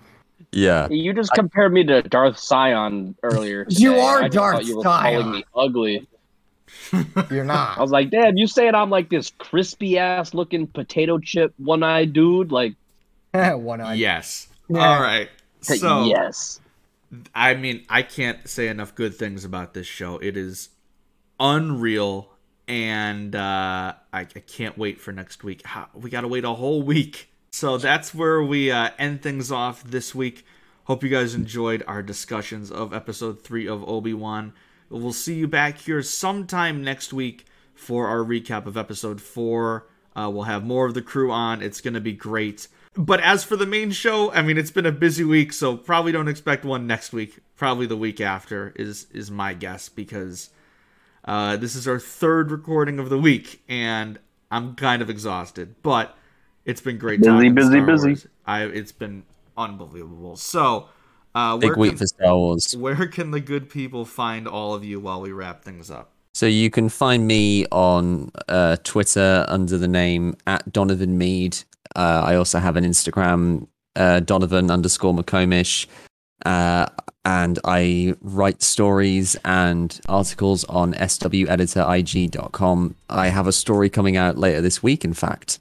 [0.53, 0.89] yeah.
[0.89, 3.67] you just compared me to Darth Sion earlier.
[3.69, 4.93] You are I Darth you were Sion.
[4.93, 6.09] calling me ugly.
[7.31, 7.77] You're not.
[7.77, 11.83] I was like, Dad, you saying I'm like this crispy ass looking potato chip one
[11.83, 12.53] eyed dude?
[12.53, 12.75] Like,
[13.35, 13.99] one eyed.
[13.99, 14.49] Yes.
[14.71, 14.89] Yeah.
[14.89, 15.29] All right.
[15.61, 16.61] So yes.
[17.35, 20.19] I mean, I can't say enough good things about this show.
[20.19, 20.71] It is
[21.41, 22.31] unreal,
[22.67, 25.63] and uh, I, I can't wait for next week.
[25.95, 27.31] We got to wait a whole week.
[27.51, 30.45] So that's where we uh, end things off this week.
[30.85, 34.53] Hope you guys enjoyed our discussions of episode three of Obi Wan.
[34.91, 39.87] We'll see you back here sometime next week for our recap of episode four.
[40.17, 41.63] Uh, we'll have more of the crew on.
[41.63, 42.69] It's going to be great.
[42.97, 46.11] But as for the main show, I mean, it's been a busy week, so probably
[46.13, 47.39] don't expect one next week.
[47.57, 50.51] Probably the week after is is my guess because
[51.25, 54.19] uh, this is our third recording of the week, and
[54.51, 55.77] I'm kind of exhausted.
[55.83, 56.17] But
[56.65, 57.21] it's been great.
[57.21, 58.09] Busy, talking busy, Star busy.
[58.09, 58.27] Wars.
[58.47, 59.25] I it's been
[59.57, 60.37] unbelievable.
[60.37, 60.89] So
[61.35, 62.75] Uh, where Big week can- for Star Wars.
[62.77, 66.11] Where can the good people find all of you while we wrap things up?
[66.39, 71.59] So you can find me on uh, Twitter under the name at Donovan Mead.
[71.97, 73.67] Uh, I also have an Instagram,
[73.97, 75.89] uh, Donovan underscore McComish.
[76.47, 76.87] Uh,
[77.25, 82.95] and I write stories and articles on sweditorig.com.
[83.11, 85.59] I have a story coming out later this week, in fact,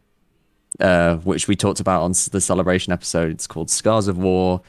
[0.79, 3.31] uh, which we talked about on the celebration episode.
[3.31, 4.61] It's called Scars of War.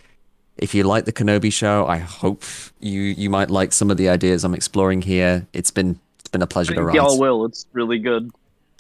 [0.59, 2.43] If you like the Kenobi show, I hope
[2.81, 5.47] you you might like some of the ideas I'm exploring here.
[5.53, 6.97] It's been it's been a pleasure to think write.
[6.97, 7.45] y'all will.
[7.45, 8.31] It's really good.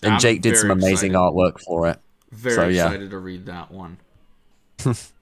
[0.02, 1.14] And I'm Jake did some amazing excited.
[1.34, 1.98] artwork for it.
[2.32, 2.86] Very So, yeah.
[2.86, 3.96] excited to read that one.
[4.86, 5.12] It's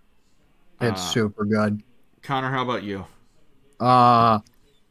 [0.80, 1.82] Uh, super good.
[2.22, 3.06] Connor, how about you?
[3.80, 4.40] Uh,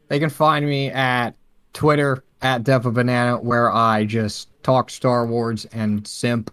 [0.07, 1.35] they can find me at
[1.73, 6.51] Twitter at Dev Banana, where I just talk Star Wars and simp.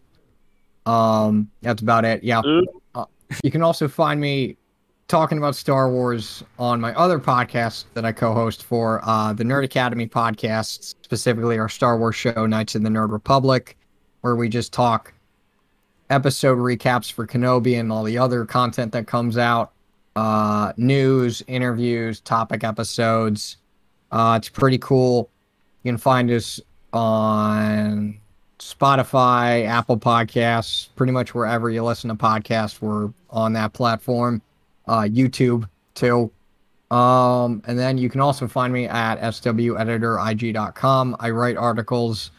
[0.84, 2.22] Um, that's about it.
[2.22, 2.42] Yeah.
[2.94, 3.06] Uh,
[3.42, 4.58] you can also find me
[5.12, 9.62] talking about Star Wars on my other podcast that I co-host for, uh, the Nerd
[9.62, 13.76] Academy podcast, specifically our Star Wars show, Knights of the Nerd Republic,
[14.22, 15.12] where we just talk
[16.08, 19.72] episode recaps for Kenobi and all the other content that comes out
[20.16, 23.58] uh, news, interviews, topic episodes.
[24.12, 25.28] Uh, it's pretty cool.
[25.82, 26.58] You can find us
[26.94, 28.18] on
[28.58, 32.80] Spotify, Apple Podcasts, pretty much wherever you listen to podcasts.
[32.80, 34.40] We're on that platform.
[34.86, 36.30] Uh, YouTube too.
[36.90, 41.16] Um, and then you can also find me at sweditorig.com.
[41.18, 42.30] I write articles.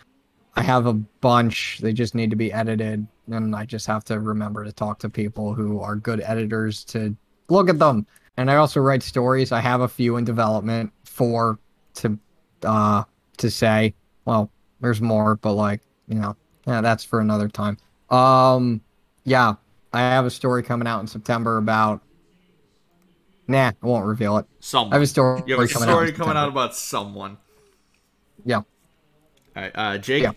[0.55, 1.79] I have a bunch.
[1.79, 5.09] They just need to be edited, and I just have to remember to talk to
[5.09, 7.15] people who are good editors to
[7.49, 8.05] look at them.
[8.37, 9.51] And I also write stories.
[9.51, 11.57] I have a few in development, four
[11.95, 12.19] to
[12.63, 13.03] uh
[13.37, 13.93] to say.
[14.25, 14.51] Well,
[14.81, 16.35] there's more, but like, you know,
[16.67, 17.77] yeah, that's for another time.
[18.09, 18.81] Um
[19.23, 19.55] yeah,
[19.93, 22.01] I have a story coming out in September about
[23.47, 24.45] Nah, I won't reveal it.
[24.59, 24.93] Someone.
[24.93, 27.37] I have a story you have a coming out story in coming out about someone.
[28.45, 28.57] Yeah.
[28.57, 28.65] All
[29.55, 30.23] right, uh, Jake.
[30.23, 30.31] Yeah.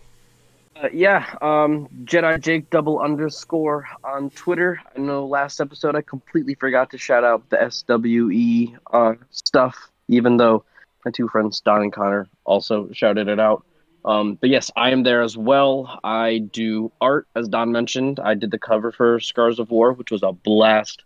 [0.83, 4.79] Uh, yeah, um, Jedi Jake double underscore on Twitter.
[4.95, 10.37] I know last episode I completely forgot to shout out the SWE uh, stuff, even
[10.37, 10.65] though
[11.05, 13.65] my two friends Don and Connor also shouted it out.
[14.05, 15.99] Um, but yes, I am there as well.
[16.05, 18.21] I do art, as Don mentioned.
[18.21, 21.05] I did the cover for Scars of War, which was a blast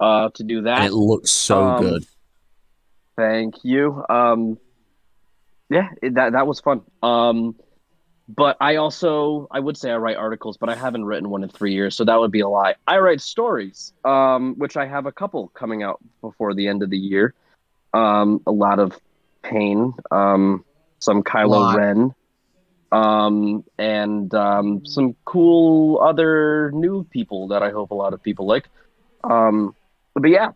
[0.00, 0.78] uh, to do that.
[0.78, 2.04] And it looks so Um, good.
[3.16, 4.04] Thank you.
[4.08, 4.58] Um,
[5.70, 6.82] yeah, it, that that was fun.
[7.02, 7.54] Um,
[8.28, 11.48] but I also I would say I write articles, but I haven't written one in
[11.48, 12.74] three years, so that would be a lie.
[12.86, 16.90] I write stories, um, which I have a couple coming out before the end of
[16.90, 17.34] the year.
[17.92, 18.98] Um, a lot of
[19.42, 20.64] pain, um,
[20.98, 22.14] some Kylo Ren,
[22.90, 28.46] um, and um, some cool other new people that I hope a lot of people
[28.46, 28.68] like.
[29.22, 29.76] Um,
[30.14, 30.50] but yeah,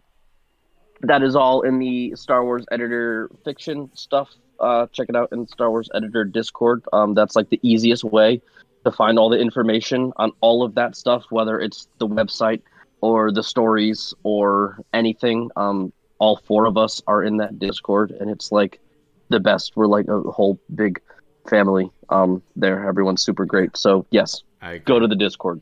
[1.03, 4.29] that is all in the Star Wars editor fiction stuff.
[4.59, 6.85] Uh, check it out in Star Wars editor Discord.
[6.93, 8.43] Um, that's like the easiest way
[8.85, 12.63] to find all the information on all of that stuff, whether it's the website
[13.01, 15.51] or the stories or anything.
[15.57, 18.81] Um, all four of us are in that Discord, and it's like
[19.29, 19.77] the best.
[19.77, 21.01] We're like a whole big
[21.49, 22.89] family um, there.
[22.89, 23.77] Everyone's super great.
[23.77, 25.61] So yes, I go to the Discord.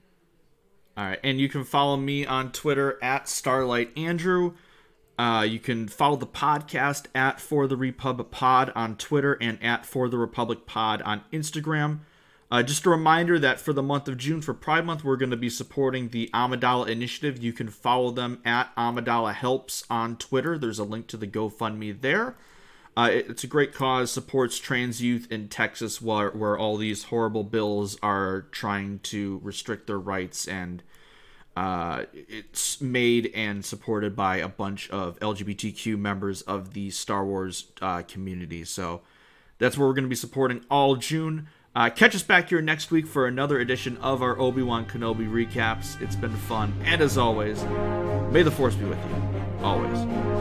[0.96, 4.54] All right, and you can follow me on Twitter at Starlight Andrew.
[5.18, 9.84] Uh, you can follow the podcast at For the Republic Pod on Twitter and at
[9.84, 12.00] For the Republic Pod on Instagram.
[12.50, 15.30] Uh, just a reminder that for the month of June, for Pride Month, we're going
[15.30, 17.42] to be supporting the Amidala Initiative.
[17.42, 20.56] You can follow them at Amidala Helps on Twitter.
[20.56, 22.36] There's a link to the GoFundMe there.
[22.96, 27.04] Uh, it- it's a great cause, supports trans youth in Texas where, where all these
[27.04, 30.82] horrible bills are trying to restrict their rights and
[31.56, 37.72] uh, it's made and supported by a bunch of LGBTQ members of the Star Wars
[37.80, 38.62] uh, community.
[38.64, 39.00] So
[39.58, 41.48] that's where we're going to be supporting all June.
[41.74, 45.26] Uh, catch us back here next week for another edition of our Obi Wan Kenobi
[45.30, 46.00] recaps.
[46.02, 46.74] It's been fun.
[46.84, 47.62] And as always,
[48.32, 49.64] may the Force be with you.
[49.64, 50.35] Always.